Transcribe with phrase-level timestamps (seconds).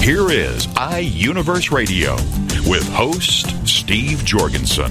[0.00, 2.14] Here is iUniverse Radio
[2.66, 4.90] with host Steve Jorgensen.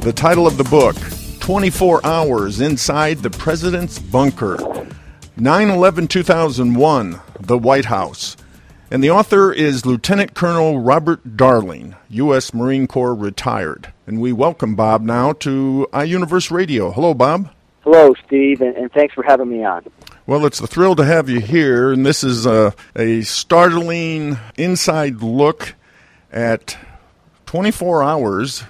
[0.00, 0.96] The title of the book
[1.40, 4.86] 24 Hours Inside the President's Bunker
[5.36, 8.36] 9 11 2001, The White House.
[8.90, 12.54] And the author is Lieutenant Colonel Robert Darling, U.S.
[12.54, 13.92] Marine Corps retired.
[14.06, 16.92] And we welcome Bob now to iUniverse Radio.
[16.92, 17.50] Hello, Bob.
[17.80, 19.84] Hello, Steve, and, and thanks for having me on.
[20.26, 25.20] Well, it's a thrill to have you here, and this is a, a startling inside
[25.20, 25.74] look
[26.32, 26.78] at
[27.44, 28.64] 24 hours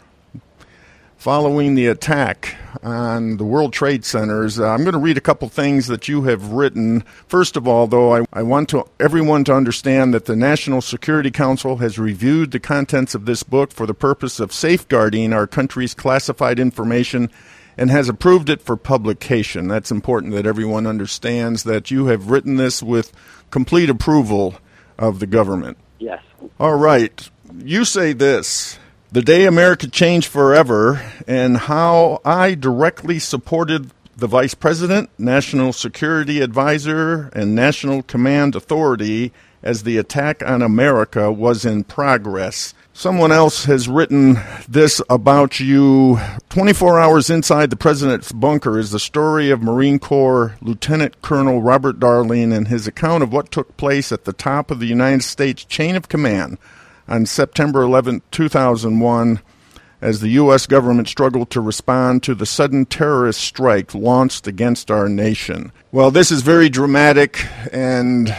[1.16, 4.58] following the attack on the World Trade Centers.
[4.58, 7.02] Uh, I'm going to read a couple things that you have written.
[7.28, 11.30] First of all, though, I, I want to, everyone to understand that the National Security
[11.30, 15.94] Council has reviewed the contents of this book for the purpose of safeguarding our country's
[15.94, 17.30] classified information
[17.76, 19.68] and has approved it for publication.
[19.68, 23.12] That's important that everyone understands that you have written this with
[23.50, 24.54] complete approval
[24.98, 25.78] of the government.
[25.98, 26.22] Yes.
[26.58, 27.28] All right.
[27.58, 28.78] You say this
[29.12, 36.40] the day America changed forever, and how I directly supported the Vice President, National Security
[36.40, 42.74] Advisor, and National Command Authority as the attack on America was in progress.
[42.96, 46.20] Someone else has written this about you.
[46.50, 51.98] 24 hours inside the president's bunker is the story of Marine Corps Lieutenant Colonel Robert
[51.98, 55.64] Darling and his account of what took place at the top of the United States
[55.64, 56.56] chain of command
[57.08, 59.40] on September 11, 2001,
[60.00, 60.66] as the U.S.
[60.66, 65.72] government struggled to respond to the sudden terrorist strike launched against our nation.
[65.90, 68.34] Well, this is very dramatic and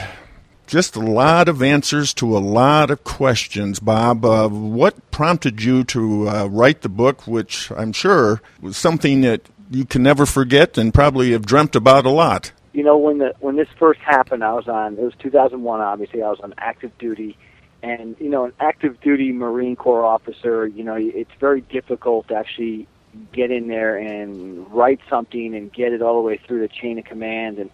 [0.67, 4.25] just a lot of answers to a lot of questions, Bob.
[4.25, 9.41] Uh, what prompted you to uh, write the book, which I'm sure was something that
[9.69, 12.51] you can never forget and probably have dreamt about a lot?
[12.73, 14.93] You know, when the when this first happened, I was on.
[14.97, 15.79] It was 2001.
[15.79, 17.37] Obviously, I was on active duty,
[17.81, 20.67] and you know, an active duty Marine Corps officer.
[20.67, 22.87] You know, it's very difficult to actually
[23.31, 26.99] get in there and write something and get it all the way through the chain
[26.99, 27.69] of command and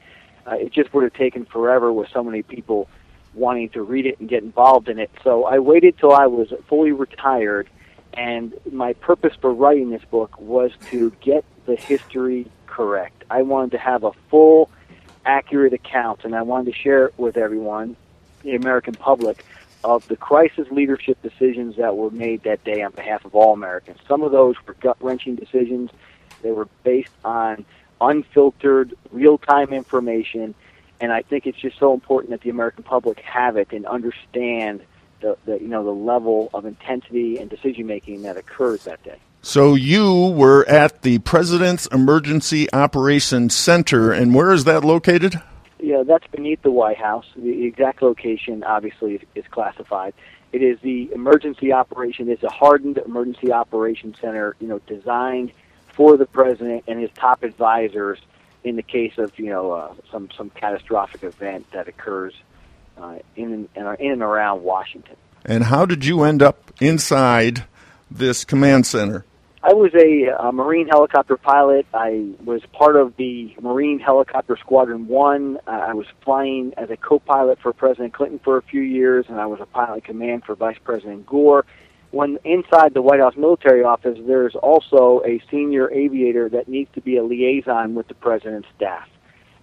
[0.48, 2.88] uh, it just would have taken forever with so many people
[3.34, 5.10] wanting to read it and get involved in it.
[5.24, 7.70] So I waited till I was fully retired,
[8.14, 13.24] and my purpose for writing this book was to get the history correct.
[13.30, 14.70] I wanted to have a full,
[15.26, 17.96] accurate account, and I wanted to share it with everyone,
[18.44, 19.46] the American public,
[19.84, 24.00] of the crisis leadership decisions that were made that day on behalf of all Americans.
[24.08, 25.90] Some of those were gut wrenching decisions.
[26.42, 27.66] They were based on
[28.02, 30.56] unfiltered, real time information.
[31.00, 34.82] And I think it's just so important that the American public have it and understand
[35.22, 39.18] the, the you know the level of intensity and decision making that occurs that day.
[39.44, 45.42] So you were at the President's Emergency Operations Center, and where is that located?
[45.80, 47.26] Yeah, that's beneath the White House.
[47.36, 50.14] The exact location, obviously, is, is classified.
[50.54, 52.30] It is the emergency operation.
[52.30, 55.52] It's a hardened emergency operations center, you know, designed
[55.94, 58.20] for the president and his top advisors
[58.64, 62.34] in the case of you know uh, some some catastrophic event that occurs
[62.98, 65.16] uh, in and in and around Washington.
[65.46, 67.66] And how did you end up inside
[68.10, 69.26] this command center?
[69.64, 71.86] I was a, a Marine helicopter pilot.
[71.94, 75.60] I was part of the Marine Helicopter Squadron One.
[75.68, 79.40] Uh, I was flying as a co-pilot for President Clinton for a few years, and
[79.40, 81.66] I was a pilot command for Vice President Gore
[82.12, 87.02] when inside the White House military office, there's also a senior aviator that needs to
[87.02, 89.08] be a liaison with the president's staff.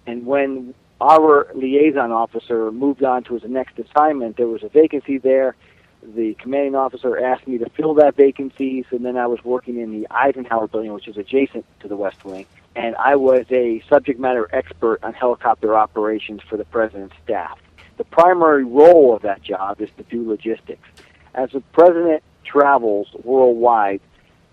[0.07, 5.19] And when our liaison officer moved on to his next assignment, there was a vacancy
[5.19, 5.55] there.
[6.01, 9.91] The commanding officer asked me to fill that vacancy, and then I was working in
[9.91, 12.45] the Eisenhower building, which is adjacent to the West Wing.
[12.75, 17.59] And I was a subject matter expert on helicopter operations for the president's staff.
[17.97, 20.87] The primary role of that job is to do logistics.
[21.35, 24.01] As the president travels worldwide,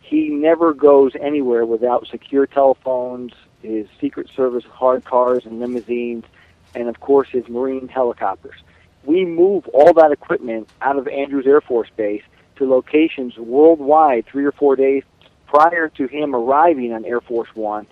[0.01, 3.33] he never goes anywhere without secure telephones,
[3.63, 6.25] his Secret Service hard cars and limousines,
[6.75, 8.61] and of course his Marine helicopters.
[9.05, 12.23] We move all that equipment out of Andrews Air Force Base
[12.57, 15.03] to locations worldwide three or four days
[15.47, 17.87] prior to him arriving on Air Force One,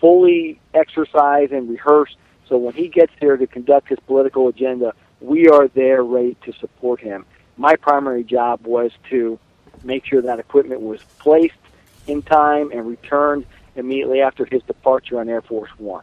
[0.00, 2.16] fully exercise and rehearse
[2.48, 6.52] So when he gets there to conduct his political agenda, we are there ready to
[6.54, 7.24] support him.
[7.60, 9.38] My primary job was to
[9.84, 11.60] make sure that equipment was placed
[12.06, 13.44] in time and returned
[13.76, 16.02] immediately after his departure on Air Force One.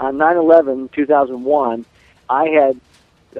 [0.00, 1.84] On 9/11, 2001,
[2.28, 2.80] I had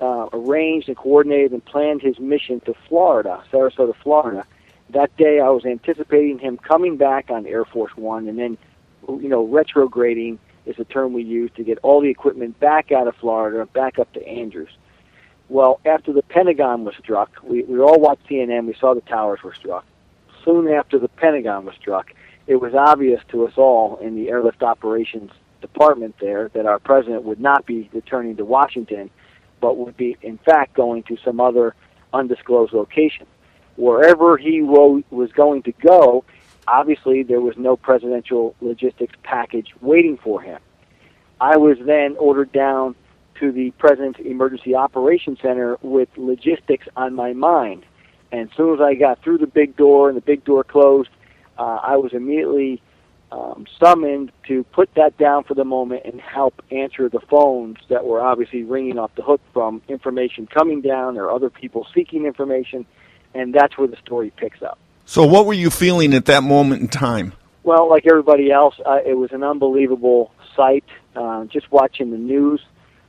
[0.01, 4.47] uh, arranged and coordinated and planned his mission to Florida, Sarasota, Florida.
[4.91, 8.57] That day, I was anticipating him coming back on Air Force One, and then,
[9.09, 13.09] you know, retrograding is the term we use to get all the equipment back out
[13.09, 14.71] of Florida, back up to Andrews.
[15.49, 18.67] Well, after the Pentagon was struck, we, we all watched CNN.
[18.67, 19.85] We saw the towers were struck.
[20.45, 22.13] Soon after the Pentagon was struck,
[22.47, 25.31] it was obvious to us all in the airlift operations
[25.61, 29.11] department there that our president would not be returning to Washington,
[29.61, 31.75] but would be, in fact, going to some other
[32.13, 33.27] undisclosed location.
[33.77, 36.25] Wherever he was going to go,
[36.67, 40.61] obviously there was no presidential logistics package waiting for him.
[41.41, 42.95] I was then ordered down
[43.41, 47.85] to the President's Emergency Operations Center with logistics on my mind.
[48.33, 51.11] And as soon as I got through the big door and the big door closed,
[51.59, 52.83] uh, I was immediately
[53.31, 58.05] um, summoned to put that down for the moment and help answer the phones that
[58.05, 62.87] were obviously ringing off the hook from information coming down or other people seeking information.
[63.35, 64.79] And that's where the story picks up.
[65.07, 67.35] So, what were you feeling at that moment in time?
[67.63, 70.85] Well, like everybody else, uh, it was an unbelievable sight.
[71.17, 72.61] Uh, just watching the news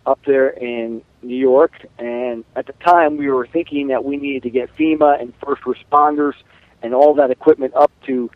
[0.05, 4.43] up there in New York, and at the time we were thinking that we needed
[4.43, 6.33] to get FEMA and first responders
[6.81, 8.29] and all that equipment up to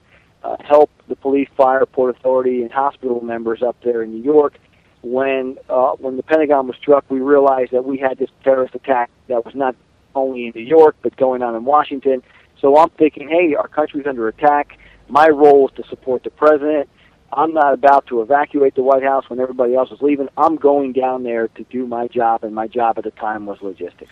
[0.43, 4.57] uh, help the police, fire, port authority, and hospital members up there in New York.
[5.01, 9.09] When uh, when the Pentagon was struck, we realized that we had this terrorist attack
[9.27, 9.75] that was not
[10.15, 12.21] only in New York but going on in Washington.
[12.59, 14.77] So I'm thinking, hey, our country's under attack.
[15.07, 16.89] My role is to support the president
[17.31, 20.29] I'm not about to evacuate the White House when everybody else is leaving.
[20.37, 23.61] I'm going down there to do my job, and my job at the time was
[23.61, 24.11] logistics.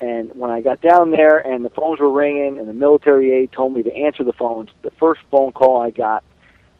[0.00, 3.52] And when I got down there and the phones were ringing and the military aide
[3.52, 6.24] told me to answer the phones, the first phone call I got,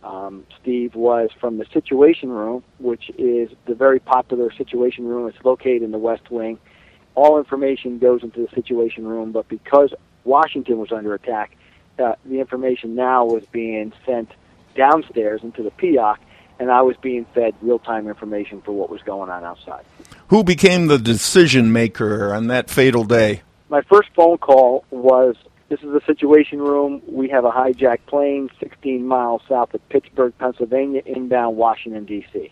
[0.03, 5.29] um, Steve, was from the Situation Room, which is the very popular Situation Room.
[5.29, 6.59] It's located in the West Wing.
[7.15, 9.93] All information goes into the Situation Room, but because
[10.25, 11.57] Washington was under attack,
[11.99, 14.31] uh, the information now was being sent
[14.81, 16.17] downstairs into the PEOC,
[16.59, 19.85] and I was being fed real time information for what was going on outside.
[20.29, 23.43] Who became the decision maker on that fatal day?
[23.69, 25.37] My first phone call was
[25.69, 27.03] this is the situation room.
[27.07, 32.51] We have a hijacked plane 16 miles south of Pittsburgh, Pennsylvania, inbound Washington, D.C.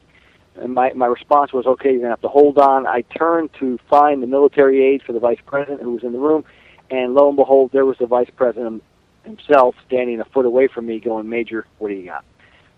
[0.56, 2.86] And my, my response was, okay, you're going to have to hold on.
[2.86, 6.18] I turned to find the military aide for the vice president who was in the
[6.18, 6.44] room,
[6.90, 8.82] and lo and behold, there was the vice president
[9.28, 12.24] himself standing a foot away from me going, Major, what do you got?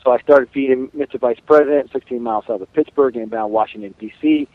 [0.04, 1.20] So I started feeding Mr.
[1.20, 4.48] Vice President, 16 miles south of Pittsburgh, inbound Washington, D.C.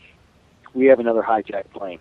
[0.74, 1.98] We have another hijacked plane.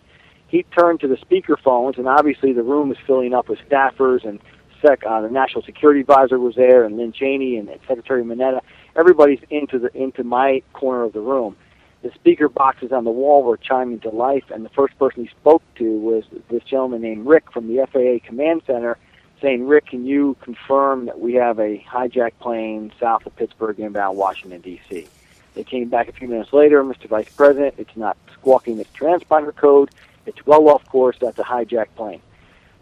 [0.47, 4.25] He turned to the speaker phones, and obviously the room was filling up with staffers,
[4.27, 4.39] and
[4.81, 8.61] Sec, uh, the National Security Advisor was there, and Lynne Cheney and Secretary Mineta.
[8.95, 11.55] Everybody's into the into my corner of the room.
[12.03, 15.29] The speaker boxes on the wall were chiming to life, and the first person he
[15.41, 18.97] spoke to was this gentleman named Rick from the FAA Command Center,
[19.41, 24.17] saying, Rick, can you confirm that we have a hijacked plane south of Pittsburgh inbound
[24.17, 25.07] Washington, D.C.?
[25.53, 27.07] They came back a few minutes later, Mr.
[27.07, 29.89] Vice President, it's not squawking its transponder code.
[30.25, 31.17] It's well off course.
[31.19, 32.21] That's a hijacked plane.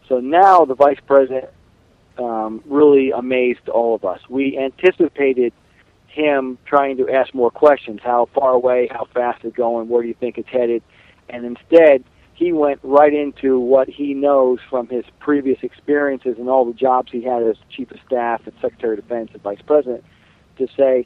[0.07, 1.49] So now the Vice President
[2.17, 4.21] um, really amazed all of us.
[4.29, 5.53] We anticipated
[6.07, 7.99] him trying to ask more questions.
[8.03, 8.87] How far away?
[8.91, 9.89] How fast is it going?
[9.89, 10.83] Where do you think it's headed?
[11.29, 12.03] And instead,
[12.33, 17.11] he went right into what he knows from his previous experiences and all the jobs
[17.11, 20.03] he had as chief of staff and secretary of defense and vice president
[20.57, 21.05] to say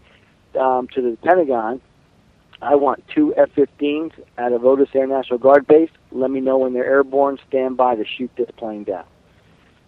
[0.59, 1.81] um, to the Pentagon,
[2.61, 5.91] I want two F-15s at of Otis Air National Guard base.
[6.11, 7.37] Let me know when they're airborne.
[7.47, 9.05] Stand by to shoot this plane down.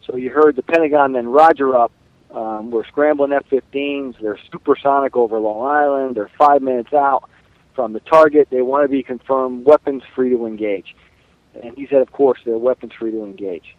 [0.05, 1.91] So you heard the Pentagon then Roger up.
[2.31, 4.21] Um, we're scrambling F-15s.
[4.21, 6.15] They're supersonic over Long Island.
[6.15, 7.27] They're five minutes out
[7.73, 8.49] from the target.
[8.51, 10.95] They want to be confirmed weapons free to engage.
[11.61, 13.75] And he said, of course, they're weapons free to engage.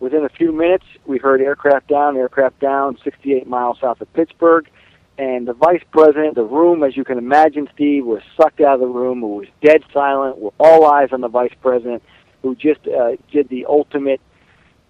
[0.00, 4.68] Within a few minutes, we heard aircraft down, aircraft down, 68 miles south of Pittsburgh.
[5.16, 8.80] And the vice president, the room, as you can imagine, Steve, was sucked out of
[8.80, 9.22] the room.
[9.22, 12.02] It was dead silent, with all eyes on the vice president,
[12.42, 14.20] who just uh, did the ultimate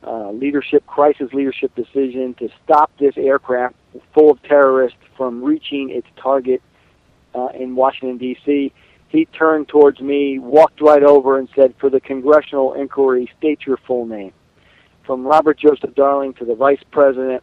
[0.02, 3.74] uh, leadership, crisis leadership decision to stop this aircraft
[4.14, 6.62] full of terrorists from reaching its target
[7.34, 8.72] uh, in Washington, D.C
[9.14, 13.76] he turned towards me, walked right over, and said, For the congressional inquiry, state your
[13.76, 14.32] full name.
[15.04, 17.42] From Robert Joseph Darling to the Vice President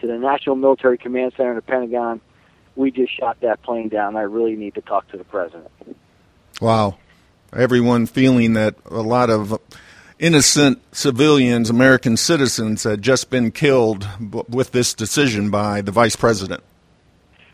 [0.00, 2.20] to the National Military Command Center in the Pentagon,
[2.76, 4.16] we just shot that plane down.
[4.16, 5.70] I really need to talk to the president.
[6.60, 6.98] Wow.
[7.54, 9.58] Everyone feeling that a lot of
[10.18, 14.06] innocent civilians, American citizens, had just been killed
[14.48, 16.62] with this decision by the vice president.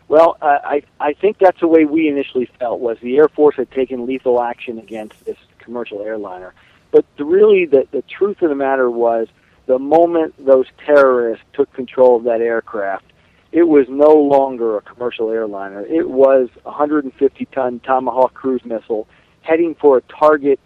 [0.09, 3.69] Well, I I think that's the way we initially felt was the Air Force had
[3.71, 6.55] taken lethal action against this commercial airliner.
[6.91, 9.27] But the, really, the the truth of the matter was
[9.67, 13.05] the moment those terrorists took control of that aircraft,
[13.51, 15.85] it was no longer a commercial airliner.
[15.85, 19.07] It was a 150 ton Tomahawk cruise missile
[19.41, 20.59] heading for a target.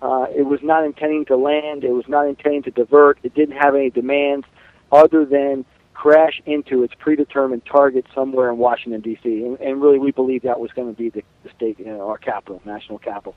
[0.00, 1.84] Uh, it was not intending to land.
[1.84, 3.18] It was not intending to divert.
[3.22, 4.46] It didn't have any demands
[4.90, 9.44] other than crash into its predetermined target somewhere in Washington D.C.
[9.44, 12.08] And, and really, we believe that was going to be the, the state, you know,
[12.08, 13.34] our capital, national capital.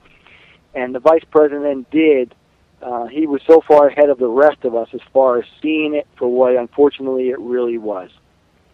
[0.74, 2.34] And the vice president did.
[2.82, 5.94] Uh, he was so far ahead of the rest of us as far as seeing
[5.94, 8.10] it for what, unfortunately, it really was.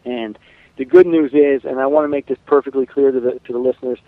[0.04, 0.38] And
[0.76, 3.52] the good news is, and I want to make this perfectly clear to the to
[3.52, 3.98] the listeners,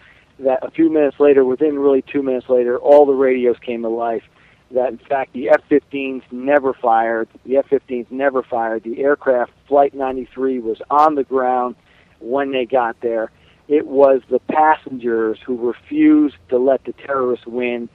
[0.41, 3.89] that a few minutes later, within really two minutes later, all the radios came to
[3.89, 4.23] life.
[4.71, 7.29] That in fact the F-15s never fired.
[7.45, 8.85] The F-15s never fired.
[8.85, 11.77] The aircraft, Flight 93, was on the ground
[12.21, 13.31] when they got there.
[13.69, 17.89] It was the passengers who refused to let the terrorists win.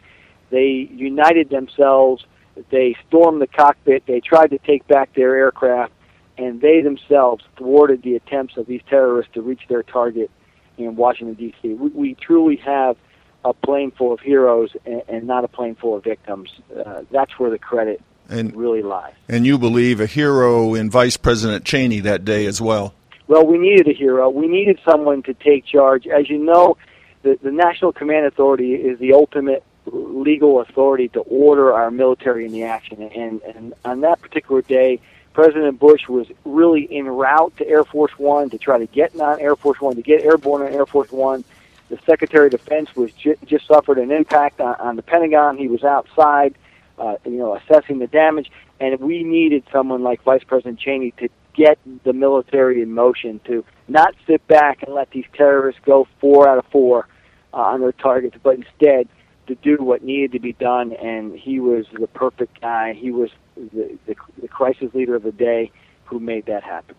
[0.50, 2.25] They united themselves.
[2.70, 4.03] They stormed the cockpit.
[4.06, 5.94] They tried to take back their aircraft
[6.38, 10.32] and they themselves thwarted the attempts of these terrorists to reach their target
[10.77, 11.74] in Washington D.C.
[11.74, 12.98] We, we truly have
[13.46, 16.50] a plane full of heroes and, and not a plane full of victims.
[16.86, 19.14] Uh, that's where the credit and, really lies.
[19.28, 22.94] And you believe a hero in Vice President Cheney that day as well.
[23.28, 24.30] Well, we needed a hero.
[24.30, 26.08] We needed someone to take charge.
[26.08, 26.78] As you know,
[27.22, 32.52] the, the National Command Authority is the ultimate legal authority to order our military in
[32.52, 33.02] the action.
[33.02, 35.00] And, and on that particular day,
[35.34, 39.40] President Bush was really en route to Air Force One to try to get on
[39.40, 41.44] Air Force One, to get airborne on Air Force One.
[41.90, 45.58] The Secretary of Defense was j- just suffered an impact on, on the Pentagon.
[45.58, 46.56] He was outside,
[46.98, 51.30] uh, you know, assessing the damage, and we needed someone like Vice President Cheney to
[51.54, 56.48] get the military in motion to not sit back and let these terrorists go four
[56.48, 57.08] out of four
[57.54, 59.08] uh, on their targets, but instead
[59.48, 60.94] to do what needed to be done.
[60.94, 62.94] And he was the perfect guy.
[62.94, 65.72] He was the, the, the crisis leader of the day
[66.06, 66.96] who made that happen.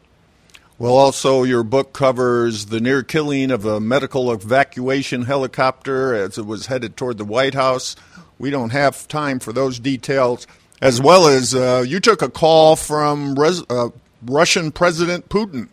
[0.76, 6.47] Well, also, your book covers the near killing of a medical evacuation helicopter as it
[6.47, 7.95] was headed toward the White House.
[8.40, 10.49] We don't have time for those details.
[10.83, 13.90] As well as uh, you took a call from res- uh,
[14.26, 15.69] Russian President Putin.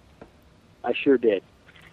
[0.83, 1.41] I sure did.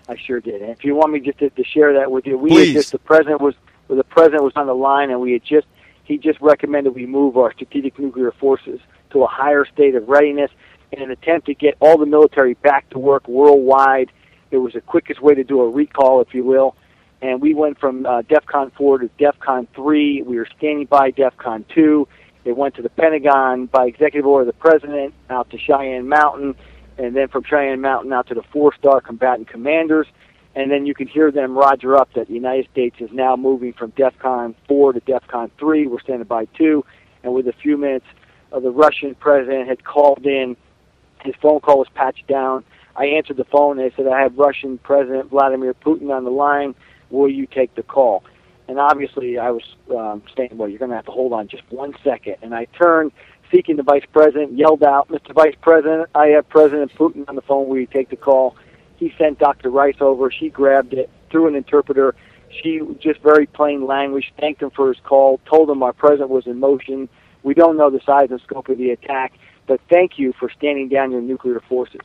[0.06, 0.60] I sure did.
[0.60, 2.74] And if you want me just to, to share that with you, we Please.
[2.74, 3.54] just the president was
[3.88, 5.66] the president was on the line, and we had just
[6.04, 10.50] he just recommended we move our strategic nuclear forces to a higher state of readiness
[10.92, 14.10] in an attempt to get all the military back to work worldwide.
[14.50, 16.76] It was the quickest way to do a recall, if you will.
[17.20, 20.22] And we went from uh, DEFCON 4 to DEFCON 3.
[20.22, 22.08] We were standing by DEFCON 2.
[22.44, 26.54] It went to the Pentagon by executive order of the president, out to Cheyenne Mountain,
[26.96, 30.06] and then from Cheyenne Mountain out to the four star combatant commanders
[30.58, 33.72] and then you can hear them roger up that the United States is now moving
[33.72, 35.86] from DEFCON 4 to DEFCON 3.
[35.86, 36.84] We're standing by 2,
[37.22, 38.06] and with a few minutes,
[38.52, 40.56] uh, the Russian president had called in.
[41.24, 42.64] His phone call was patched down.
[42.96, 43.78] I answered the phone.
[43.78, 46.74] and They said, I have Russian President Vladimir Putin on the line.
[47.10, 48.24] Will you take the call?
[48.66, 49.62] And obviously, I was
[49.96, 52.36] um, saying, well, you're going to have to hold on just one second.
[52.42, 53.12] And I turned,
[53.50, 55.32] seeking the vice president, yelled out, Mr.
[55.32, 57.68] Vice President, I have President Putin on the phone.
[57.68, 58.56] Will you take the call?
[58.96, 59.70] He sent Dr.
[59.70, 60.30] Rice over.
[60.30, 62.14] She grabbed it through an interpreter.
[62.62, 66.46] She just very plain language thanked him for his call, told him our president was
[66.46, 67.08] in motion.
[67.42, 69.32] We don't know the size and scope of the attack,
[69.68, 72.00] but thank you for standing down your nuclear forces.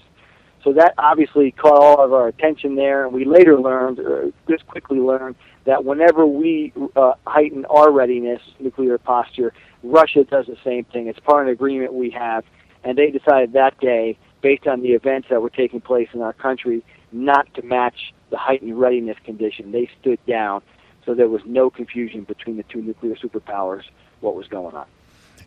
[0.63, 4.67] So that obviously caught all of our attention there, and we later learned, or just
[4.67, 10.85] quickly learned, that whenever we uh, heighten our readiness, nuclear posture, Russia does the same
[10.85, 11.07] thing.
[11.07, 12.45] It's part of an agreement we have,
[12.83, 16.33] and they decided that day based on the events that were taking place in our
[16.33, 19.71] country, not to match the heightened readiness condition.
[19.71, 20.61] They stood down,
[21.05, 23.83] so there was no confusion between the two nuclear superpowers
[24.19, 24.85] what was going on.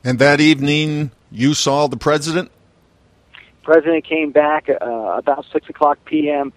[0.06, 2.52] And that evening, you saw the president.
[3.64, 6.52] President came back uh, about six o'clock p.m.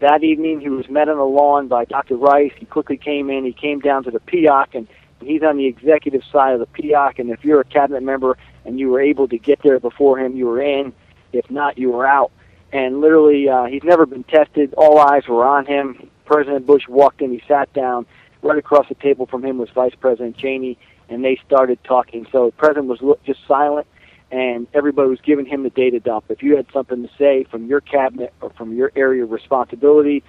[0.00, 2.16] That evening, he was met on the lawn by Dr.
[2.16, 2.50] Rice.
[2.56, 3.44] He quickly came in.
[3.44, 4.88] He came down to the PEOC, and
[5.20, 7.20] he's on the executive side of the PEOC.
[7.20, 10.34] And if you're a cabinet member and you were able to get there before him,
[10.34, 10.92] you were in.
[11.32, 12.32] If not, you were out.
[12.72, 14.74] And literally, uh, he's never been tested.
[14.76, 16.10] All eyes were on him.
[16.24, 17.30] President Bush walked in.
[17.30, 18.06] He sat down.
[18.42, 20.78] Right across the table from him was Vice President Cheney,
[21.08, 22.26] and they started talking.
[22.30, 23.86] So the president was just silent,
[24.30, 26.26] and everybody was giving him the data dump.
[26.28, 30.22] If you had something to say from your cabinet or from your area of responsibility,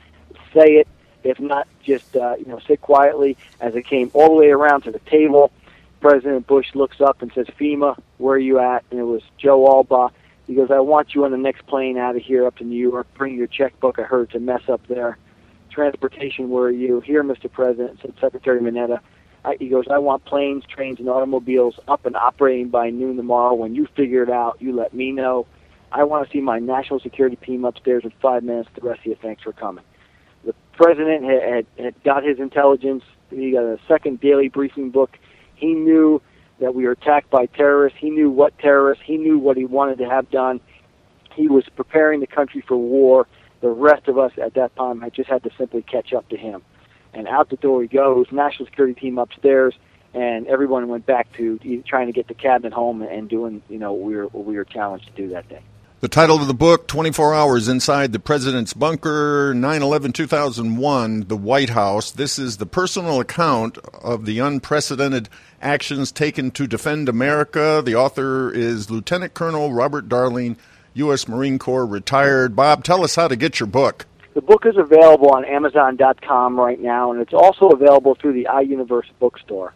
[0.53, 0.87] say it.
[1.21, 3.35] If not, just uh, you know, sit quietly.
[3.59, 5.51] As it came all the way around to the table,
[5.99, 9.65] President Bush looks up and says, "FEMA, where are you at?" And it was Joe
[9.65, 10.11] Allbaugh.
[10.47, 12.89] He goes, "I want you on the next plane out of here up to New
[12.89, 13.05] York.
[13.15, 13.99] Bring your checkbook.
[13.99, 15.17] I heard it's a mess up there.
[15.69, 17.01] Transportation, where are you?
[17.01, 17.51] Here, Mr.
[17.51, 19.01] President," said Secretary Mineta.
[19.45, 23.53] I, he goes, I want planes, trains, and automobiles up and operating by noon tomorrow.
[23.53, 25.47] When you figure it out, you let me know.
[25.91, 28.69] I want to see my national security team upstairs in five minutes.
[28.75, 29.83] The rest of you, thanks for coming.
[30.45, 33.03] The president had, had, had got his intelligence.
[33.29, 35.17] He got a second daily briefing book.
[35.55, 36.21] He knew
[36.59, 37.97] that we were attacked by terrorists.
[37.99, 39.03] He knew what terrorists.
[39.05, 40.59] He knew what he wanted to have done.
[41.33, 43.27] He was preparing the country for war.
[43.61, 46.37] The rest of us at that time had just had to simply catch up to
[46.37, 46.61] him.
[47.13, 49.73] And out the door he goes, national security team upstairs,
[50.13, 53.93] and everyone went back to trying to get the cabinet home and doing, you know,
[53.93, 55.61] we were, we were challenged to do that day.
[56.01, 61.35] The title of the book, 24 Hours Inside the President's Bunker, 9 11 2001, The
[61.35, 62.11] White House.
[62.11, 65.27] This is the personal account of the unprecedented
[65.61, 67.81] actions taken to defend America.
[67.83, 70.55] The author is Lieutenant Colonel Robert Darling,
[70.93, 71.27] U.S.
[71.27, 72.55] Marine Corps, retired.
[72.55, 74.05] Bob, tell us how to get your book.
[74.33, 79.09] The book is available on Amazon.com right now, and it's also available through the iUniverse
[79.19, 79.73] bookstore.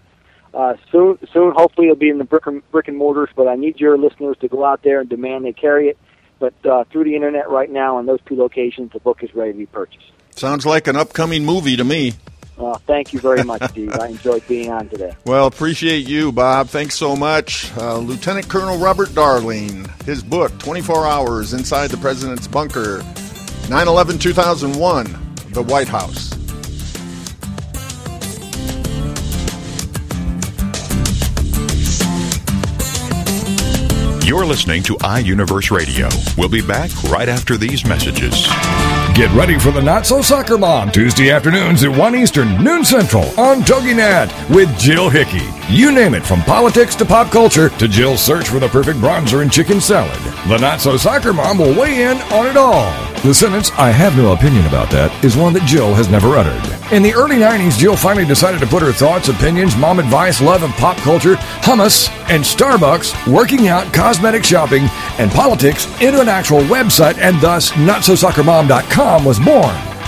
[0.53, 3.29] Uh, soon, soon, hopefully, it'll be in the brick and, brick and mortars.
[3.35, 5.97] But I need your listeners to go out there and demand they carry it.
[6.39, 9.53] But uh, through the internet right now, in those two locations, the book is ready
[9.53, 10.11] to be purchased.
[10.31, 12.13] Sounds like an upcoming movie to me.
[12.57, 13.91] Uh, thank you very much, Steve.
[13.93, 15.15] I enjoyed being on today.
[15.25, 16.67] Well, appreciate you, Bob.
[16.67, 17.75] Thanks so much.
[17.77, 23.01] Uh, Lieutenant Colonel Robert Darling, his book, 24 Hours Inside the President's Bunker,
[23.69, 25.05] 9 11 2001,
[25.51, 26.33] The White House.
[34.25, 36.09] You're listening to iUniverse Radio.
[36.37, 38.47] We'll be back right after these messages.
[39.13, 43.25] Get ready for the Not So Soccer Mom Tuesday afternoons at 1 Eastern, noon Central
[43.39, 45.52] on TogiNet with Jill Hickey.
[45.69, 49.41] You name it, from politics to pop culture to Jill's search for the perfect bronzer
[49.41, 50.19] and chicken salad.
[50.47, 52.91] The Not So Soccer Mom will weigh in on it all.
[53.21, 56.61] The sentence, I have no opinion about that, is one that Jill has never uttered.
[56.91, 60.63] In the early 90s, Jill finally decided to put her thoughts, opinions, mom advice, love
[60.63, 66.59] of pop culture, hummus, and Starbucks, working out, cosmetic shopping, and politics into an actual
[66.63, 69.92] website, and thus NotSoSoccerMom.com was born.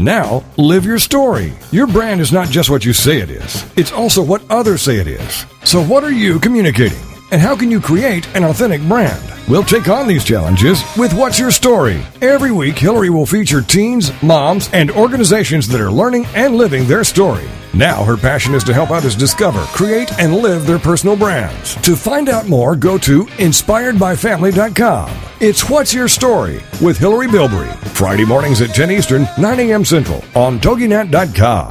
[0.00, 1.52] Now, live your story.
[1.72, 4.96] Your brand is not just what you say it is, it's also what others say
[4.96, 5.44] it is.
[5.64, 6.98] So, what are you communicating?
[7.32, 9.22] And how can you create an authentic brand?
[9.46, 12.02] We'll take on these challenges with What's Your Story?
[12.22, 17.04] Every week, Hillary will feature teens, moms, and organizations that are learning and living their
[17.04, 17.46] story.
[17.72, 21.76] Now, her passion is to help others discover, create, and live their personal brands.
[21.76, 25.16] To find out more, go to inspiredbyfamily.com.
[25.40, 27.72] It's What's Your Story with Hillary Bilbrey.
[27.90, 29.84] Friday mornings at 10 Eastern, 9 a.m.
[29.84, 31.70] Central on TogiNet.com.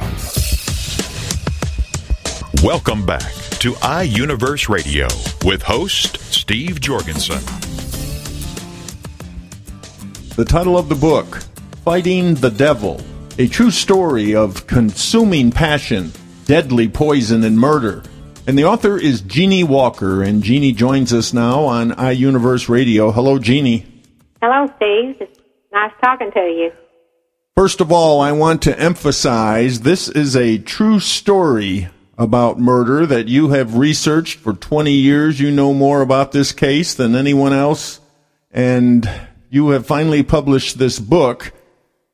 [2.64, 5.06] Welcome back to iUniverse Radio
[5.44, 7.40] with host Steve Jorgensen.
[10.36, 11.42] The title of the book,
[11.84, 13.00] Fighting the Devil,
[13.40, 16.12] a true story of consuming passion,
[16.44, 18.02] deadly poison, and murder.
[18.46, 23.10] And the author is Jeannie Walker, and Jeannie joins us now on iUniverse Radio.
[23.10, 23.86] Hello, Jeannie.
[24.42, 25.16] Hello, Steve.
[25.22, 25.40] It's
[25.72, 26.70] nice talking to you.
[27.56, 33.28] First of all, I want to emphasize this is a true story about murder that
[33.28, 35.40] you have researched for 20 years.
[35.40, 38.00] You know more about this case than anyone else.
[38.50, 39.10] And
[39.48, 41.54] you have finally published this book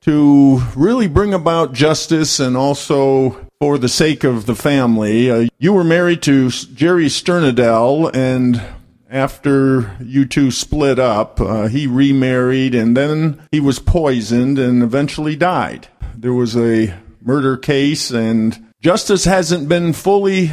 [0.07, 5.29] to really bring about justice and also for the sake of the family.
[5.29, 8.63] Uh, you were married to Jerry Sternadel, and
[9.11, 15.35] after you two split up, uh, he remarried, and then he was poisoned and eventually
[15.35, 15.89] died.
[16.15, 20.53] There was a murder case, and justice hasn't been fully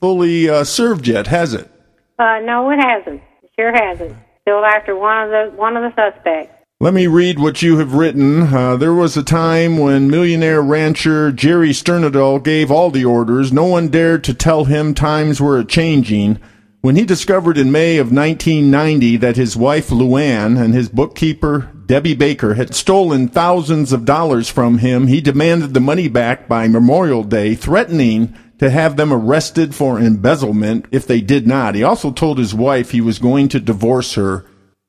[0.00, 1.70] fully uh, served yet, has it?
[2.18, 3.20] Uh, no, it hasn't.
[3.42, 4.16] It sure hasn't.
[4.40, 6.53] Still after one of the one of the suspects.
[6.84, 8.54] Let me read what you have written.
[8.54, 13.50] Uh, there was a time when millionaire rancher Jerry Sternadel gave all the orders.
[13.50, 16.38] No one dared to tell him times were changing.
[16.82, 22.14] When he discovered in May of 1990 that his wife Luann and his bookkeeper Debbie
[22.14, 27.24] Baker had stolen thousands of dollars from him, he demanded the money back by Memorial
[27.24, 31.76] Day, threatening to have them arrested for embezzlement if they did not.
[31.76, 34.44] He also told his wife he was going to divorce her.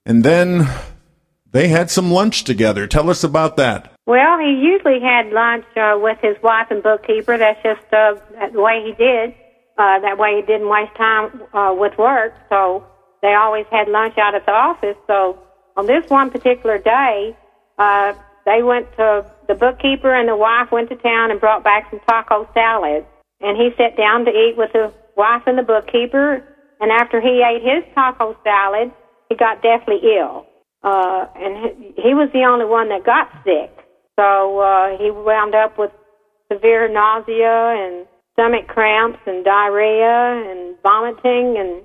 [0.05, 0.67] And then
[1.55, 2.85] they had some lunch together.
[2.85, 3.93] Tell us about that.
[4.05, 7.37] Well, he usually had lunch uh, with his wife and bookkeeper.
[7.37, 8.15] That's just uh,
[8.51, 9.33] the way he did.
[9.77, 12.33] Uh, that way he didn't waste time uh, with work.
[12.49, 12.85] So
[13.21, 14.97] they always had lunch out at the office.
[15.07, 15.39] So
[15.77, 17.37] on this one particular day,
[17.79, 18.11] uh,
[18.45, 22.01] they went to the bookkeeper and the wife went to town and brought back some
[22.05, 23.05] taco salad.
[23.39, 26.43] And he sat down to eat with the wife and the bookkeeper.
[26.81, 28.91] And after he ate his taco salad,
[29.29, 30.45] he got deathly ill
[30.85, 33.73] uh, and he was the only one that got sick.
[34.13, 35.89] So uh, he wound up with
[36.53, 41.81] severe nausea and stomach cramps and diarrhea and vomiting, and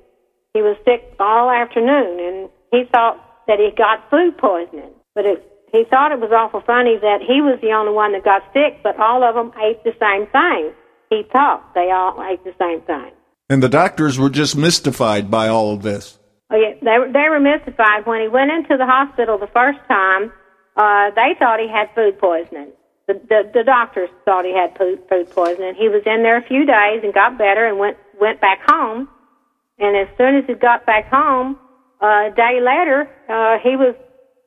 [0.53, 2.21] he was sick all afternoon.
[2.21, 3.17] And he thought
[3.49, 7.41] that he got food poisoning, but it, he thought it was awful funny that he
[7.41, 10.77] was the only one that got sick, but all of them ate the same thing.
[11.09, 13.13] He thought they all ate the same thing.
[13.49, 16.20] And the doctors were just mystified by all of this.
[16.51, 20.33] Oh yeah, they they were mystified when he went into the hospital the first time.
[20.77, 22.73] Uh, they thought he had food poisoning.
[23.07, 25.75] The, the the doctors thought he had food, food poisoning.
[25.77, 29.09] He was in there a few days and got better and went went back home.
[29.79, 31.57] And as soon as he got back home,
[32.03, 33.95] uh, a day later, uh, he was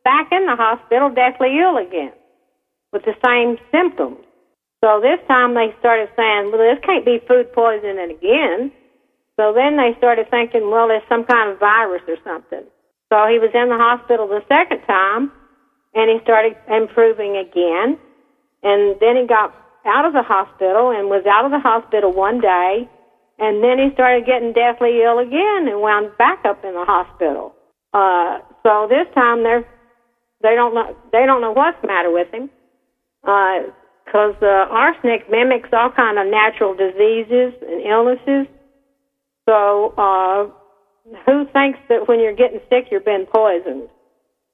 [0.03, 2.13] back in the hospital, deathly ill again,
[2.91, 4.19] with the same symptoms.
[4.83, 8.71] So this time they started saying, "Well, this can't be food poisoning again."
[9.39, 12.63] So then they started thinking, well, there's some kind of virus or something.
[13.09, 15.31] So he was in the hospital the second time,
[15.93, 17.97] and he started improving again.
[18.61, 19.53] And then he got
[19.85, 22.87] out of the hospital and was out of the hospital one day,
[23.39, 27.53] and then he started getting deathly ill again and wound back up in the hospital.
[27.93, 29.65] Uh, so this time they're
[30.41, 32.49] they don't know they don't know what's the matter with him
[33.21, 38.47] because uh, uh, arsenic mimics all kind of natural diseases and illnesses
[39.47, 40.47] so, uh,
[41.25, 43.89] who thinks that when you're getting sick, you're being poisoned?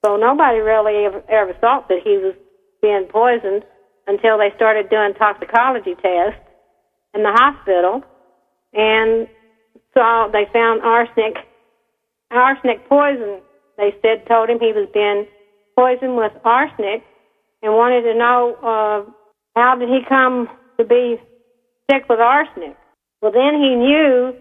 [0.04, 2.34] So nobody really ever, ever thought that he was
[2.82, 3.63] being poisoned
[4.08, 6.39] until they started doing toxicology tests
[7.13, 8.02] in the hospital,
[8.73, 9.28] and
[9.93, 11.36] so they found arsenic,
[12.32, 13.41] arsenic poison.
[13.78, 15.25] They said told him he was being
[15.75, 17.04] poisoned with arsenic,
[17.62, 19.12] and wanted to know uh,
[19.56, 20.49] how did he come
[20.80, 21.19] to be
[21.91, 22.75] sick with arsenic.
[23.21, 24.34] Well, then he knew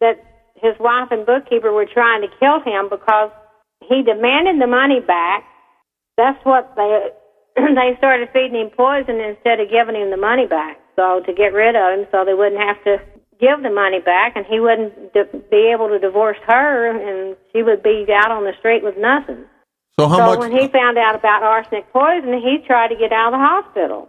[0.00, 0.22] that
[0.54, 3.30] his wife and bookkeeper were trying to kill him because
[3.88, 5.44] he demanded the money back.
[6.16, 7.10] That's what they
[7.56, 10.78] they started feeding him poison instead of giving him the money back.
[10.96, 12.98] So to get rid of him, so they wouldn't have to
[13.38, 17.62] give the money back, and he wouldn't di- be able to divorce her, and she
[17.62, 19.44] would be out on the street with nothing.
[19.98, 20.38] So how so much?
[20.38, 24.08] when he found out about arsenic poison, he tried to get out of the hospital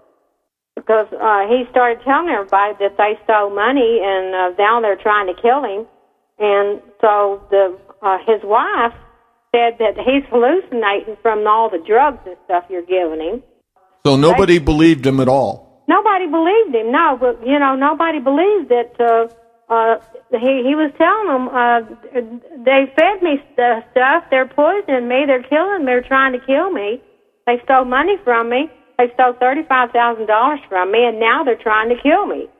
[0.80, 5.28] because uh, he started telling everybody that they stole money, and uh, now they're trying
[5.28, 5.86] to kill him.
[6.40, 8.96] And so the uh, his wife
[9.52, 13.44] said that he's hallucinating from all the drugs and stuff you're giving him.
[14.06, 15.84] so nobody believed him at all.
[15.88, 16.92] Nobody believed him.
[16.92, 18.92] No, but you know nobody believed that.
[19.00, 19.28] Uh,
[19.74, 19.98] uh,
[20.32, 21.82] he he was telling them uh,
[22.66, 24.24] they fed me st- stuff.
[24.32, 25.26] They're poisoning me.
[25.28, 25.92] They're killing me.
[25.92, 27.02] They're trying to kill me.
[27.46, 28.70] They stole money from me.
[29.00, 32.52] They stole thirty five thousand dollars from me, and now they're trying to kill me.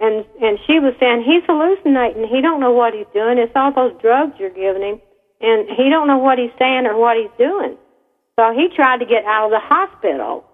[0.00, 2.24] And and she was saying he's hallucinating.
[2.32, 3.36] He don't know what he's doing.
[3.36, 5.04] It's all those drugs you're giving him,
[5.44, 7.76] and he don't know what he's saying or what he's doing.
[8.40, 10.48] So he tried to get out of the hospital.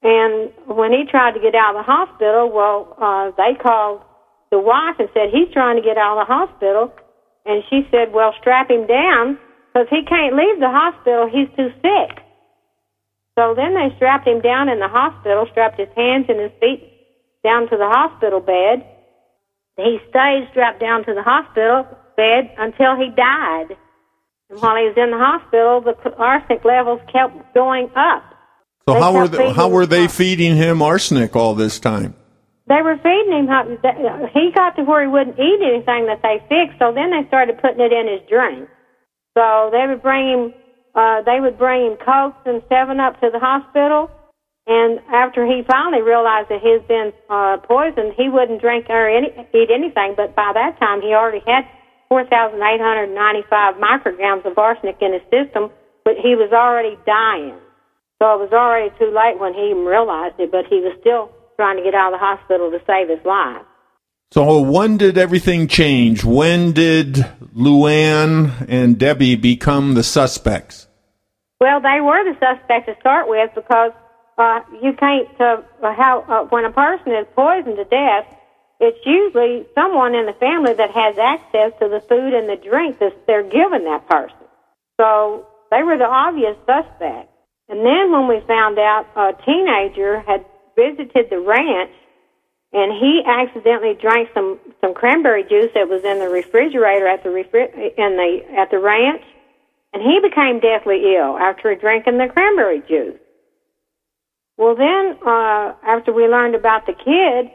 [0.00, 4.00] And when he tried to get out of the hospital, well, uh, they called
[4.50, 6.92] the wife and said he's trying to get out of the hospital.
[7.44, 11.28] And she said, well, strap him down because he can't leave the hospital.
[11.28, 12.23] He's too sick.
[13.38, 16.90] So then they strapped him down in the hospital, strapped his hands and his feet
[17.42, 18.86] down to the hospital bed.
[19.76, 21.84] He stayed strapped down to the hospital
[22.16, 23.76] bed until he died.
[24.50, 28.22] And while he was in the hospital, the arsenic levels kept going up.
[28.86, 32.14] So They how were feeding how were him they feeding him arsenic all this time?
[32.68, 33.48] They were feeding him.
[33.48, 36.78] Uh, hot- He got to where he wouldn't eat anything that they fixed.
[36.78, 38.68] So then they started putting it in his drink.
[39.36, 40.54] So they would bring him.
[40.94, 44.10] Uh, they would bring him cokes and Seven Up to the hospital,
[44.66, 49.28] And after he finally realized that he'd been uh, poisoned, he wouldn't drink or any,
[49.52, 50.14] eat anything.
[50.16, 51.66] But by that time, he already had
[52.08, 55.70] 4,895 micrograms of arsenic in his system,
[56.04, 57.58] but he was already dying.
[58.22, 61.28] So it was already too late when he even realized it, but he was still
[61.56, 63.66] trying to get out of the hospital to save his life.
[64.34, 66.24] So when did everything change?
[66.24, 70.88] When did Luann and Debbie become the suspects?
[71.60, 73.92] Well, they were the suspects to start with because
[74.36, 78.26] uh, you can't uh, how uh, when a person is poisoned to death,
[78.80, 82.98] it's usually someone in the family that has access to the food and the drink
[82.98, 84.50] that they're giving that person.
[84.98, 87.30] So they were the obvious suspect.
[87.68, 90.44] And then when we found out a teenager had
[90.74, 91.92] visited the ranch
[92.74, 97.30] and he accidentally drank some some cranberry juice that was in the refrigerator at the
[97.30, 99.22] refri- in the at the ranch,
[99.92, 103.18] and he became deathly ill after drinking the cranberry juice.
[104.58, 107.50] Well, then uh, after we learned about the kid,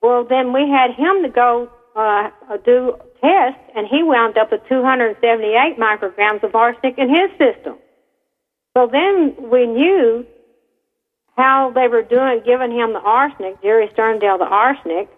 [0.00, 2.30] well, then we had him to go uh,
[2.64, 7.78] do tests, and he wound up with 278 micrograms of arsenic in his system.
[8.76, 10.24] So then we knew
[11.36, 15.08] how they were doing, giving him the arsenic, Jerry Sternadel the arsenic,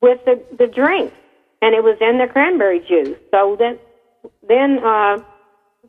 [0.00, 1.12] with the, the drink.
[1.62, 3.18] And it was in the cranberry juice.
[3.30, 3.78] So then,
[4.48, 5.18] then uh,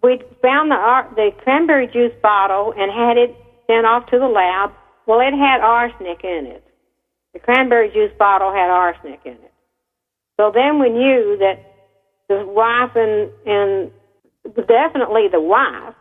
[0.04, 3.36] we found the, ar- the cranberry juice bottle and had it
[3.68, 4.72] sent off to the lab.
[5.06, 6.64] Well, it had arsenic in it.
[7.34, 9.54] The cranberry juice bottle had arsenic in it.
[10.38, 11.64] So then we knew that
[12.28, 13.92] the wife and, and
[14.68, 15.96] definitely the wife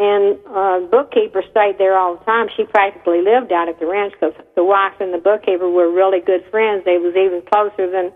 [0.00, 2.48] and uh, bookkeeper stayed there all the time.
[2.56, 6.20] She practically lived out at the ranch because the wife and the bookkeeper were really
[6.20, 6.84] good friends.
[6.86, 8.10] They was even closer than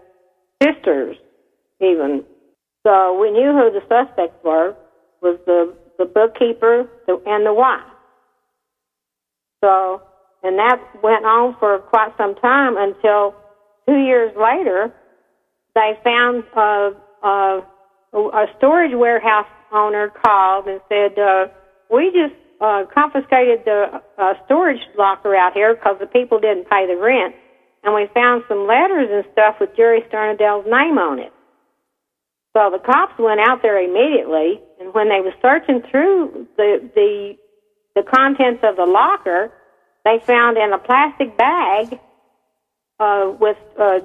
[0.62, 1.16] sisters,
[1.81, 2.25] even.
[2.87, 4.75] So we knew who the suspects were
[5.20, 7.85] was the the bookkeeper and the wife.
[9.62, 10.03] So,
[10.42, 13.35] and that went on for quite some time until
[13.87, 14.92] two years later,
[15.75, 16.90] they found a,
[17.23, 17.62] a,
[18.14, 21.47] a storage warehouse owner called and said, uh,
[21.90, 26.87] we just uh, confiscated the uh, storage locker out here because the people didn't pay
[26.87, 27.35] the rent,
[27.83, 31.33] and we found some letters and stuff with Jerry Sternadel's name on it.
[32.57, 37.37] So the cops went out there immediately, and when they were searching through the the
[37.97, 39.53] the contents of the locker,
[40.05, 41.99] they found in a plastic bag
[43.01, 44.01] uh, with uh,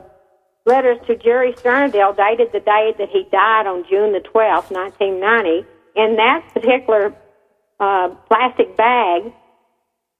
[0.66, 5.66] letters to Jerry Sternadel dated the day that he died on June the 12th, 1990.
[5.96, 7.14] In that particular
[7.80, 9.32] uh, plastic bag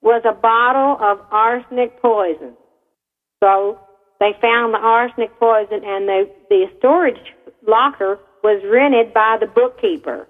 [0.02, 2.56] was a bottle of arsenic poison.
[3.42, 3.80] So
[4.20, 7.20] they found the arsenic poison, and the, the storage
[7.68, 10.28] locker was rented by the bookkeeper.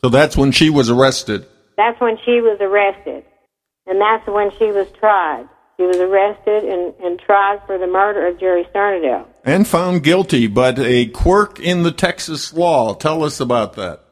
[0.00, 1.46] So that's when she was arrested.
[1.76, 3.24] That's when she was arrested.
[3.86, 5.48] And that's when she was tried.
[5.78, 9.28] She was arrested and, and tried for the murder of Jerry Sternadel.
[9.44, 12.94] And found guilty, but a quirk in the Texas law.
[12.94, 14.04] Tell us about that.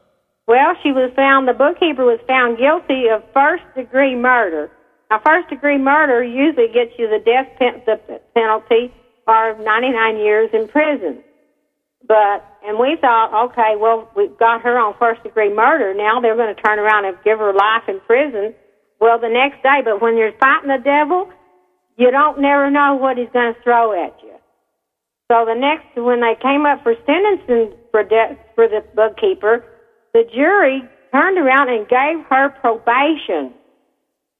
[0.47, 4.71] Well, she was found, the bookkeeper was found guilty of first degree murder.
[5.11, 7.99] Now, first degree murder usually gets you the death pen- the
[8.33, 8.91] penalty
[9.27, 11.23] or 99 years in prison.
[12.07, 15.93] But, and we thought, okay, well, we've got her on first degree murder.
[15.93, 18.55] Now they're going to turn around and give her life in prison.
[18.99, 21.29] Well, the next day, but when you're fighting the devil,
[21.97, 24.35] you don't never know what he's going to throw at you.
[25.29, 29.65] So the next, when they came up for sentencing for de- for the bookkeeper,
[30.17, 30.81] the jury
[31.13, 33.53] turned around and gave her probation